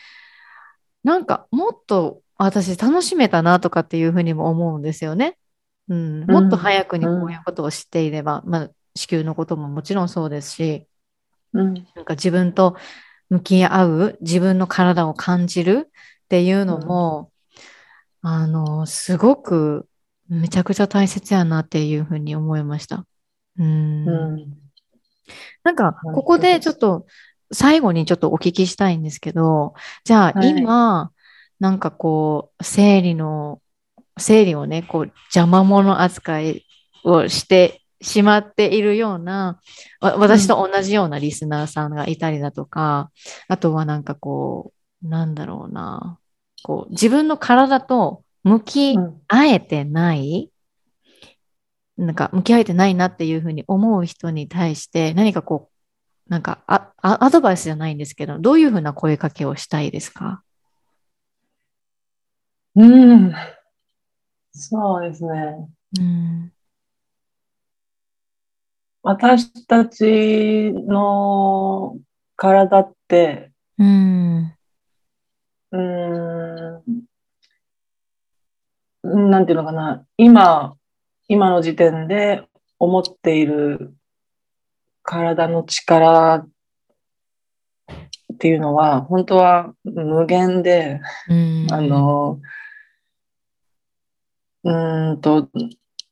[1.04, 5.38] なんかもっと私楽しめたなとかっていうふうにも思うんですよね。
[5.88, 10.88] うん、もっと早くにこういうことを知っていれば、まあ、子宮のことももちろんそうですし、
[11.54, 12.76] うん、なんか自分と
[13.30, 17.32] 向き合う、自分の体を感じるっていうのも、
[18.24, 19.88] うん、あの、すごく
[20.30, 23.06] めちゃくちゃ大切やなっていうふうに思いました。
[23.58, 24.08] うん。
[24.08, 24.54] うん、
[25.64, 27.06] なんか、ここでちょっと
[27.52, 29.74] 最後にちょっとお聞きしたいんですけど、
[30.04, 33.62] じゃあ今、はい、なんかこう、生理の、
[34.18, 36.66] 生理をね、こう、邪魔者扱い
[37.04, 39.60] をしてしまっているような、
[40.02, 43.12] 私と同じようなリスナーさんがいたりだとか、
[43.48, 44.74] あとはなんかこ
[45.04, 46.18] う、なんだろうな、
[46.64, 48.98] こう、自分の体と向き
[49.28, 50.52] 合えてない、
[51.98, 55.70] うん、なんか向き合えてないなっていうふうに思う人に対して、何かこ
[56.28, 60.44] う、なんかアアドバイスじゃないんですけど、どういうふうな声かけをしたいですか？
[62.76, 63.34] うん、
[64.54, 65.68] そうですね。
[66.00, 66.52] うん
[69.04, 71.98] 私たちの
[72.36, 74.54] 体って、うん、
[75.72, 76.84] うん、
[79.04, 80.76] なんていうのかな、今、
[81.28, 82.44] 今の時点で
[82.78, 83.96] 思っている
[85.04, 86.48] 体の力っ
[88.38, 92.40] ていうのは、本当は無限で、うん、あの、
[94.64, 95.50] うんと、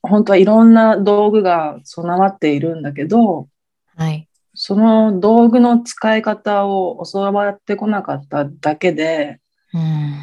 [0.01, 3.47] 本当はいろんな道具が備わっているんだけど、
[3.95, 9.39] はい、その道具の使い方を教わってこなかっただけで、
[9.73, 10.19] うん、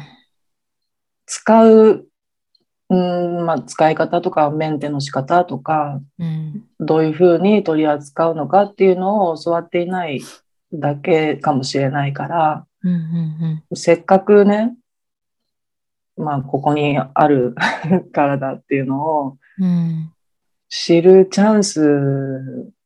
[1.25, 2.07] 使う、
[2.89, 10.21] うんまあ、使い方とかメンテの仕方とか、うん、どういうふうに取り扱うのかっていうのを教わっていない
[10.73, 14.75] だけかもしれないから、うんうんうん、せっかくね
[16.17, 17.55] まあ、ここにある
[18.11, 19.37] 体っていうのを
[20.69, 21.81] 知るチャンス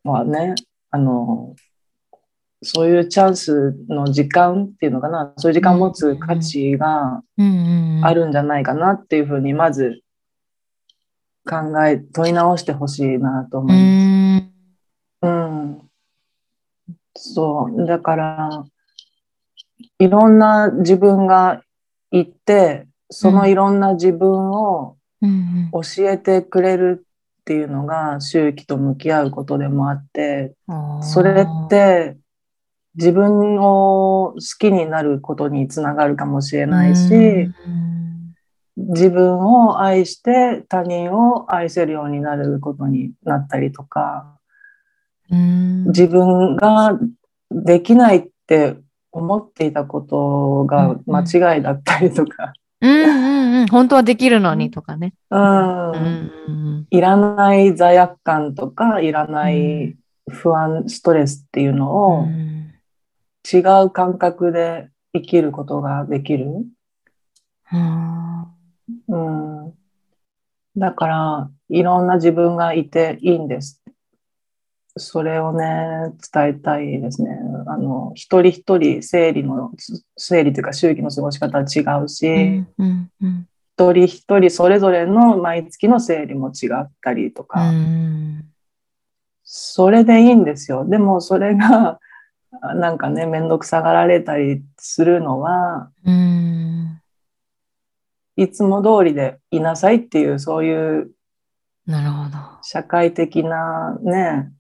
[0.04, 0.56] はね、
[0.92, 1.56] あの、
[2.64, 7.24] そういうチャンスの時間っていうのかな、そういう時間を持つ価値が
[8.04, 10.04] あるんじゃないかなっていうふうに、まず
[11.50, 14.52] 考え、問い直してほしいなと思います。
[15.24, 15.82] うん。
[17.16, 17.86] そう。
[17.86, 18.66] だから、
[19.98, 21.64] いろんな自分が
[22.12, 27.06] いて、そのいろんな自分を教えてくれる
[27.42, 30.54] っていうのが周期と向き合うことでもあって、
[31.02, 32.18] それって
[32.96, 37.50] 自分を好きになることにつながるかもしれないし、
[38.78, 44.40] 自分を愛して他人を愛せるようになることになったりとか、
[45.30, 47.00] 自分が
[47.50, 48.78] できないって
[49.12, 52.54] 思っていたことが間違いだったりとか。
[52.82, 55.14] うんうんうん、本当はできるのにとかね。
[55.30, 55.92] うん。
[55.92, 59.96] うん、いらない罪悪感とか、いらない
[60.30, 62.28] 不安、ストレスっていうのを
[63.52, 66.66] 違う感覚で生きることができる。
[67.72, 68.42] うん、
[69.08, 69.74] うん、
[70.76, 73.81] だから、いろんな自分がいていいんです
[74.98, 77.38] それをね、伝えたいですね。
[77.68, 79.72] あの、一人一人生理の、
[80.18, 88.52] 生理というか周期の過ごし方は違うし、うんうんうん、一人一人それぞれの毎月の生理も違ったりとか、うん、
[89.44, 90.86] それでいいんですよ。
[90.86, 92.00] でもそれが、
[92.76, 97.02] なんかね、めんどくさがられたりするのは、うん、
[98.36, 101.12] いつも通りでいなさいっていう、そういう、
[101.86, 102.38] なるほど。
[102.62, 104.52] 社会的なね、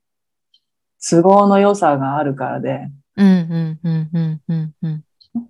[1.10, 2.90] 都合の良さがあるからで。
[3.18, 5.04] うんうんうんうんうんうん。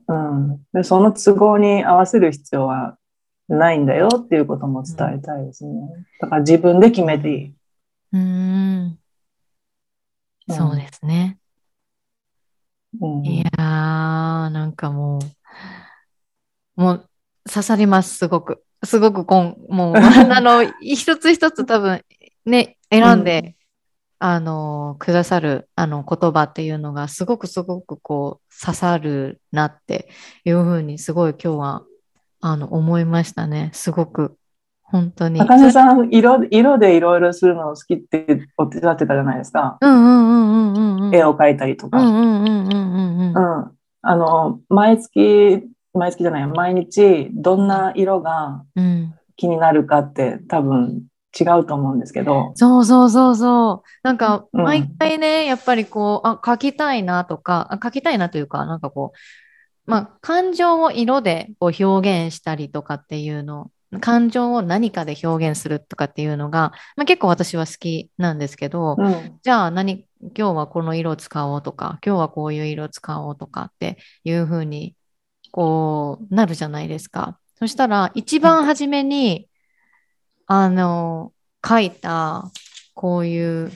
[0.08, 0.14] う
[0.54, 2.98] ん、でその都合に合わせる必要は
[3.48, 5.72] ないんだよっていうことも伝えたいですね。
[6.20, 7.54] だから自分で決めていい。
[8.14, 9.00] うん。
[10.50, 11.38] そうですね。
[13.00, 15.20] うん、いやー、なんかも
[16.78, 17.10] う、もう
[17.50, 18.64] 刺さります、すごく。
[18.84, 22.04] すごくこん、もう、 あの、一つ一つ多分
[22.46, 23.56] ね、選んで
[24.24, 30.10] あの、くださる、あの、言葉っていうのが、すごくすごくこう、刺さるなって
[30.46, 31.84] いうふうに、すごい今日は、
[32.40, 33.72] あの、思いましたね。
[33.74, 34.38] すごく。
[34.84, 35.40] 本当に。
[35.40, 39.80] 高瀬さん、色、色でいろいろするの好きっておっしゃってたじゃないですか。
[39.82, 41.16] うんうんうんうんうん。
[41.16, 42.00] 絵を描いたりとか。
[42.00, 43.34] うんうんうんうんうん。
[43.36, 43.72] うん。
[44.04, 45.64] あの、毎月、
[45.96, 48.64] 毎月じゃない、毎日、どんな色が
[49.36, 51.06] 気になるかって、多分、
[51.40, 52.52] 違うと思うんですけど。
[52.56, 53.90] そうそうそうそう。
[54.04, 59.18] なんか、毎回ね、うん、やっぱりこう、あ、書きたいなとか、あ書きたいなというか、なんかこう、
[59.86, 74.96] まあ、感情を色でこう表現したりとかっていうの、感情を何かで表現するとかっていうのが、まあ、結構私は好きなんですけど、うん、じゃあ何、今日はこの色を使おうとか、今日はこういう色を使おうとかっていうふうに、
[75.52, 77.38] こう、なるじゃないですか。
[77.56, 79.48] そしたら、一番初めに、
[80.54, 81.32] あの、
[81.66, 82.52] 書いた、
[82.94, 83.72] こういう、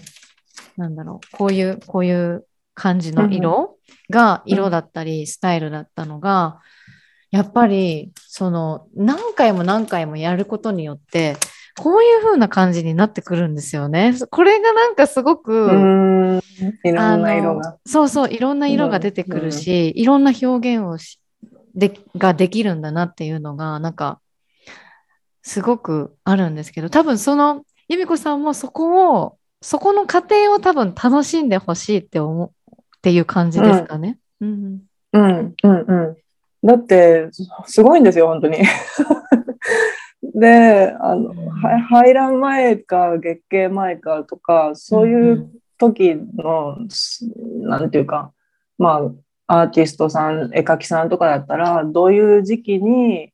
[0.75, 3.77] なんだろう、こういう、こういう感じの色
[4.09, 6.59] が、色だったり、スタイルだったのが、
[7.31, 11.37] やっぱり、その、何回も何回もやることによって、
[11.77, 14.13] こういう風な感じになってくるんですよね。
[14.29, 16.41] これがなんかすごく、
[16.83, 17.77] いろんな色が。
[17.85, 21.21] そうそう、いろんな色が出てくるし、いろんな表現をし
[21.73, 24.19] でができるんだなっていうのが、なんか、
[25.45, 34.17] すごくあるんですけど、多分その、由美子さんもそこを、そこの過程を多分楽しんでほしいって思うっていう感じですかね。
[34.41, 34.81] うん、
[35.13, 36.17] うん、うん、うん。
[36.63, 37.29] だって、
[37.67, 38.57] すごいんですよ、本当に。
[40.33, 41.35] で、あの、
[41.89, 48.31] 排卵前か月経前かとか、そういう時の、うん、なんていうか、
[48.79, 49.11] ま
[49.47, 53.31] あ、アーティストさん、絵描きさんとかだったら、どういう時期に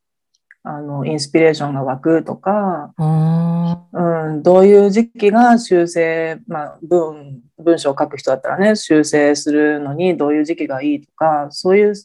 [0.63, 11.95] あの、インスピレーションが湧くとか、うん、どういう時期が修正、まあ、文、文章を書く人だったらね、修正するのにどういう時期がいいとか、そういう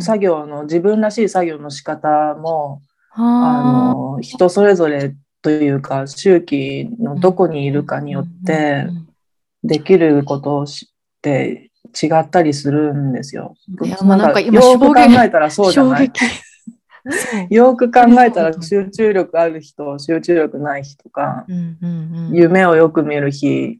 [0.00, 2.80] 作業の、自分らしい作業の仕方も、
[3.10, 8.86] あの、人それぞれというか、周期のどこにいるかによって、
[9.64, 10.88] できることを知っ
[11.22, 11.70] て
[12.00, 13.54] 違ったりするんですよ。
[13.82, 16.12] いや、なんか今、よく考えたらそうじゃない？
[17.50, 21.46] よく考えたら集中力ある人、集中力ない日とか、
[22.30, 23.78] 夢をよく見る日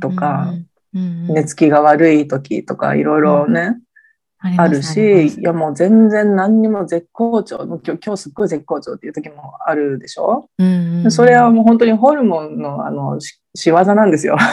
[0.00, 0.54] とか、
[0.92, 3.78] 寝つきが悪い時とか、いろいろね、
[4.40, 13.18] あるし、いやもう全然何にも絶好調、今日今日すっごい絶好調っていう時もあるでしょ、うんうん、それはもう本当にホルモンのあの
[13.54, 14.36] 仕業なんですよ。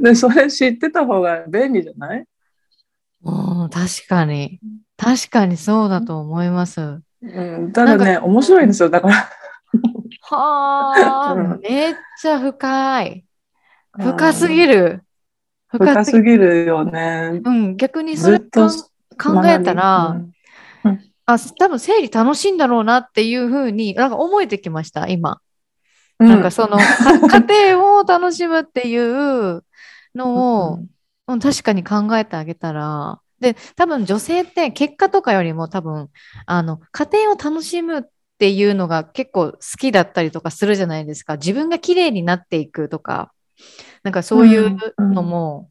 [0.00, 2.24] で、それ知ってた方が便利じゃない？
[3.24, 4.60] うん、確かに。
[5.02, 7.00] 確かにそうだと思います。
[7.22, 9.14] うん、ただね、面白いんですよ、だから。
[10.20, 13.24] はあ、めっちゃ深い。
[13.98, 15.02] 深すぎる。
[15.68, 17.40] 深すぎるよね。
[17.44, 18.68] うん、逆にそれと
[19.20, 20.20] 考えたら、
[20.84, 25.40] うん、ああ、多分生理楽しいんだろうなっていうふうに、なんか思えてきました、今。
[26.18, 26.78] なんかその、
[27.28, 29.64] 家庭を楽しむっていう
[30.14, 30.78] のを、
[31.26, 36.08] うん、確かに考えてあげたら、で、多分女性って結果とかよりも多分、
[36.46, 38.02] あの、家庭を楽しむっ
[38.38, 41.36] ていうのが結構好きだったりとかするじゃないですか。
[41.36, 43.32] 自分が綺麗になっていくとか、
[44.04, 45.68] なんかそういうのも、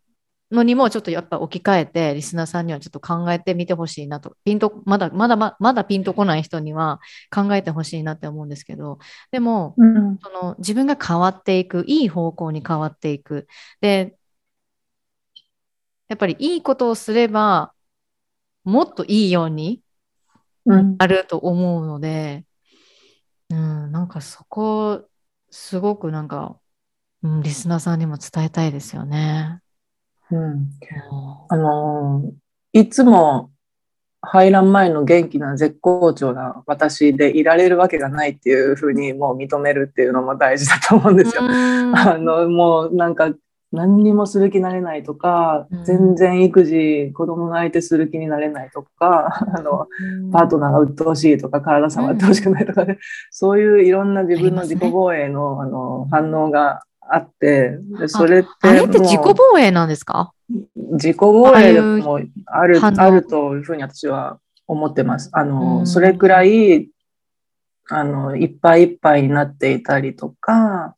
[0.51, 4.35] のにもちょっとやっぱ置き換えて、リスナーさんにはちょっと考えてみてほしいなと。
[4.43, 6.99] ピンと、まだ、まだ、まだピンとこない人には
[7.33, 8.99] 考えてほしいなって思うんですけど、
[9.31, 13.47] でも、うん、その自分が変わっていく、いい方向に変わっていく。
[13.79, 14.17] で、
[16.11, 17.71] やっぱりいいことをすれば、
[18.65, 19.81] もっといいように
[20.65, 22.43] なると思うので、
[23.49, 25.05] うん、うん、なんかそこ、
[25.51, 26.59] すごくなんか、
[27.23, 29.61] うん、リスナーさんにも伝えたいですよね。
[30.31, 30.69] うん。
[31.47, 33.49] あのー、いつも
[34.19, 41.41] 排卵前の元気な絶好調な私でいられるわけがないっていうふうにもう認めるっていうのも大事だと思うんですよ。
[41.43, 43.33] あの、もうなんか
[43.71, 49.87] 何にもする気になれないとか、うん、全然育児、子供の相手する気になれないとか、 あの、
[50.31, 52.99] パートナーが鬱陶しいとか、体触ってほしくないとかで、
[53.31, 60.33] そういういろんな自分の自己防衛の、あの反応があって、それってあれって自己防衛なんですか？
[60.75, 65.29] 自己防衛もある、あるというふうに私は思ってます。
[65.31, 66.89] あの、それくらい、
[67.89, 70.95] あの、いっぱいいっぱいになっていたりとか、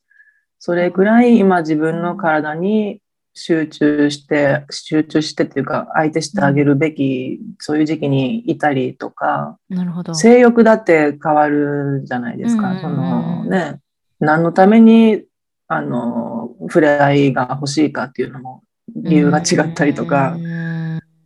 [0.66, 3.02] それぐらい今自分の体に
[3.34, 10.16] 集中して、集中してっていうか、相手してあげるべき、そういう時期にいたりとか、なるほど。
[10.16, 12.80] 性欲だって変わるじゃないですか。
[12.80, 13.82] そのね、
[14.22, 15.24] 何のために、
[15.68, 18.64] あの、触れ合いが欲しいかっていうのも
[18.96, 20.38] 理由が違ったりとか、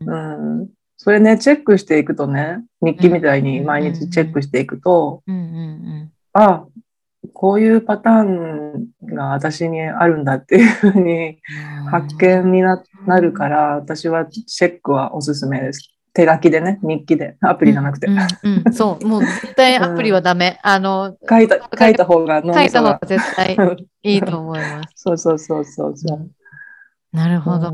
[0.03, 5.21] うん、それね、チェックしていくとね、日記みたいに毎日チェックしていくと、
[6.33, 6.65] あ、
[7.33, 11.39] こういうパターンが私にあるんだっていうふうに
[11.89, 12.81] 発見にな
[13.19, 15.97] るから、私はチェックはおすすめです。
[16.17, 18.07] 手書きでね、日記で、アプリじゃなくて。
[18.07, 20.59] うんうんうん、そう、もう絶対アプリはダメ。
[20.63, 23.55] あの、書いた、書いた方が書いた方が絶対
[24.01, 24.93] いいと思います。
[24.97, 26.31] そうそうそうそうそう。
[27.11, 27.71] なるほど。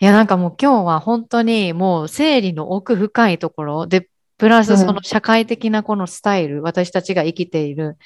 [0.00, 4.08] いや、なんかもう今日は本当にもう生理の奥深いところで、
[4.38, 7.96] プラスその社会的なこのスタイル、私たちが生きている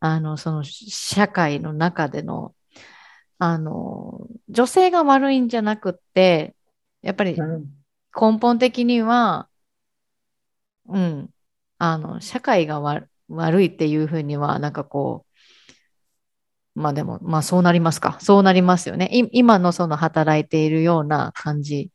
[0.00, 2.54] あの、その社会の中での、
[3.38, 6.54] あの、女性が悪いんじゃなくって、
[7.02, 9.48] やっぱり根本的には、
[10.86, 11.30] うん、
[11.78, 15.26] あの、社会が悪いっていうふうには、なんかこ
[16.76, 18.18] う、まあでも、まあそうなりますか。
[18.20, 19.08] そうなりますよね。
[19.32, 21.90] 今のその働いているような感じ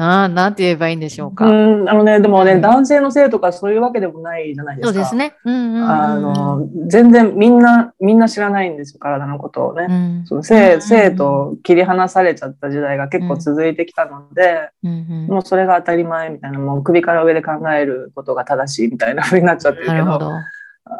[0.00, 1.44] ああ、なんて言えばいいんでしょうか。
[1.44, 1.52] う
[1.82, 4.92] ん、あのね、でもね、うん、男性のせいとかそういうわけでもないじゃないですか。
[4.92, 5.34] そうですね。
[5.44, 9.86] うんうんうん、あの、全然みんな、みんな知らないんですよ、体のことをね。
[9.90, 9.92] う
[10.22, 20.30] ん、その性、性と切り離されちゃった時代が結構続いてきたので、うん、もうそれが当たり前みたいな、もう首から上で考えることが正しいみたいな風になっちゃってるけど、ど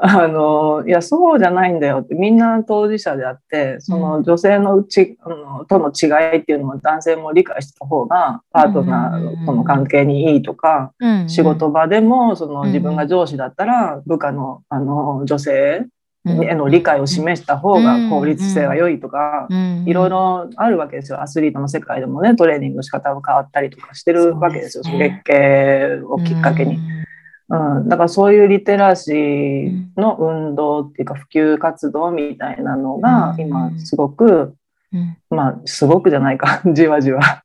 [0.00, 10.92] あの、いや、そうじゃないんだよって、みんな当事者であって、その女性のうち、あのとの違いっていうのを男性も理解した方が、パートナーとの関係にいいとか、
[11.26, 15.86] 仕事場でも、その自分が上司だったら、部下の、あの、女性
[16.26, 19.48] への理解を示した方が効率性が良いとか、
[19.86, 21.22] いろいろあるわけですよ。
[21.22, 24.84] アスリートの世界でもね、トレーニングの仕方が変わったりとかしてるわけですよ。
[24.84, 26.78] そ月経をきっかけに。
[27.50, 34.54] うん、だからそういうリテラシーの運動っていうか普及活動みたいなのが今すごく、
[35.30, 37.00] まあすごくじゃないかじわ。
[37.00, 37.42] じわ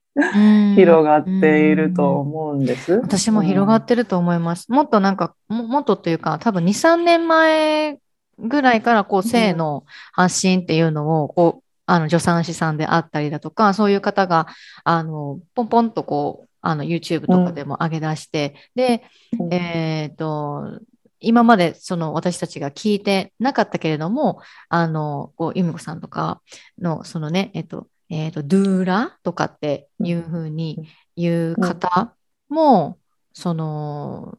[0.75, 2.93] 広がっていると思うんです。
[2.93, 4.71] 私も広がってると思います。
[4.71, 7.97] もっとなんかももっとというか多分2、3年前
[8.38, 14.47] ぐらいからこう性の発信っていうのをこうあの助産師さんであったりだとかそういう方が
[14.84, 20.80] あのポンポンとこうあの YouTube とかでも上げ出して、うん、で、えっ、ー、と、
[21.19, 26.41] 今までその私たちが聞いてなかったけれども、あの、こう、由美子さんとか
[26.80, 32.15] の、そのね、えっ、ー、と、えっ、ー、と、ドゥーラとかっていうふうに言う方
[32.49, 32.98] も、
[33.34, 34.38] その、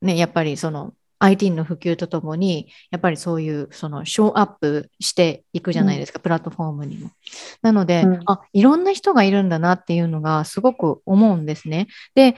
[0.00, 7.10] ね、やっぱりその IT の普及とともに、やっぱりそういう、その、ショーアップしていくじゃないですか、うん、プラットフォームにも。
[7.62, 11.88] なので、うん、あ、いろんな人がいるんだなっていうのがすごく思うんですね。
[12.14, 12.36] で、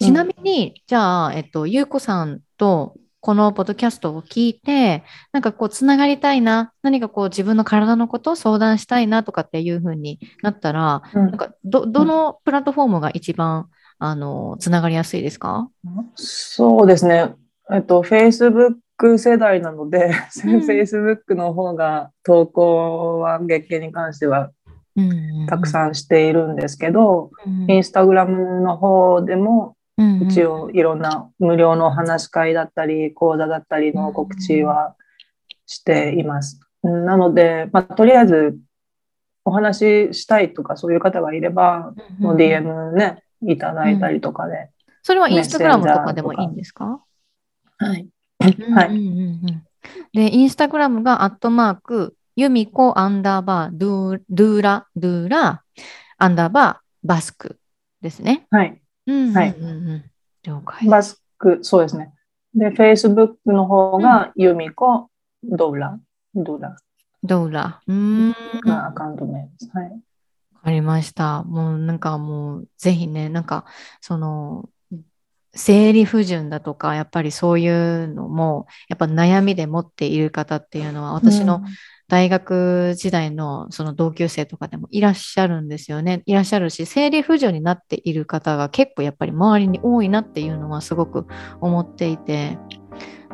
[0.00, 15.68] ちなみに、うん、じゃあ、えっと、ゆうこさんと、このポッドキャストを聞いて、なんかこう、つながりたいな、何かこう、自分の体のことを相談したいなとかっていうふうになったら、なんかど、どのプラットフォームが一番、あの、つながりやすいですか？
[16.14, 17.34] そうですね。
[17.72, 20.12] えっと、Facebook 世代なので、
[20.44, 24.50] うん、Facebook の方が投稿は月経に関しては
[25.48, 29.76] たくさんしているんですけど、うん、インスタグラムの方でも
[30.28, 34.94] 一応いろんな無料の話し会だったり講座だったりの告知は
[35.66, 36.60] しています。
[36.82, 38.58] なので、まあ、とりあえず
[39.44, 44.70] お話ししたいとかそういう方がいれば、もう DM ね、いただいたりとかで。
[45.02, 47.00] それはインスタグラムとかでもいいんですか？
[47.78, 48.08] はい。
[48.38, 49.62] はい。
[50.12, 55.62] で、インスタグラムがアットマーク、ユミコアンダーバードゥドゥーラ、ドゥーラ、
[56.18, 57.58] アンダーバーバスク
[58.00, 58.46] ですね。
[58.50, 58.80] はい。
[59.06, 59.56] はい。
[60.42, 60.88] 了解。
[60.88, 62.12] バスク、そうですね。
[62.54, 65.10] で、Facebook の方がユミコ
[65.42, 65.98] ドーラ、
[66.34, 66.76] ドゥーラ。
[67.22, 67.80] ドーラ。
[67.86, 68.30] うん。
[68.64, 69.70] がアカウント名です。
[69.72, 69.90] はい。
[70.54, 71.42] わかりました。
[71.44, 73.64] もうなんかもう、ぜひね、なんか、
[74.00, 74.68] その、
[75.56, 81.62] 生理不順だとか、やっぱりそういうのも、やっぱ悩みで持っている方っていうのは、私の
[82.08, 86.22] 大学時代のその同級生とかでもいらっしゃるんですよね。
[86.26, 91.26] いらっしゃるし、生理不順になっている方が結構やっぱり周りに多いなっていうのはすごく
[91.60, 92.58] 思っていて、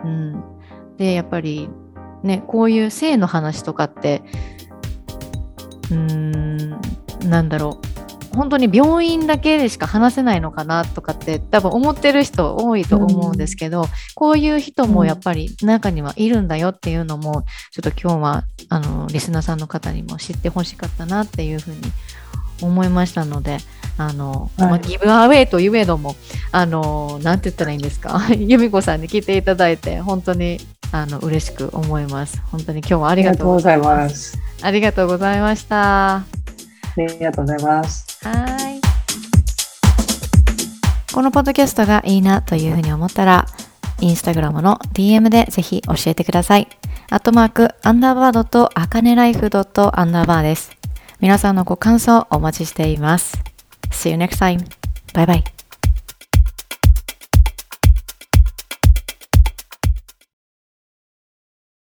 [0.04, 0.42] うん。
[0.96, 1.68] で、やっぱり
[2.22, 4.22] ね、こういう性の話とかって、
[5.90, 5.96] うー
[7.26, 8.01] ん、なんだろう。
[8.34, 21.78] 本当に病院だけでしか話せないのかなとかって多分思ってる人多いと思うんですけど、うん、こういう人もやっぱり中にはいるんだよっていうのもちょっと今日はあのリスナーさんの方にも知ってほしかったなっていうふうに
[22.62, 23.58] 思いましたので。
[23.98, 26.16] あの、はい、まあ、ギブアウェイといえども、
[26.50, 28.26] あの、なんて言ったらいいんですか？
[28.34, 30.58] 由美子さんに聞いていただいて、本当に、
[30.92, 32.40] あの、嬉しく思います。
[32.50, 34.38] 本当に今日はありがとうございます。
[34.62, 36.41] ありがとうございました。
[36.96, 38.18] ありがとうございます。
[38.26, 38.80] はい。
[41.12, 43.46] このポッドキャストがいいなというふうに思ったら、
[44.00, 46.68] インスタグラムの DM でぜひ教えてください。
[47.10, 50.72] アットマーク、アンダーバードとアカネライフドットアンダーバーです。
[51.20, 53.38] 皆さんのご感想お待ちしています。
[53.90, 54.66] See you next time.
[55.12, 55.61] Bye bye.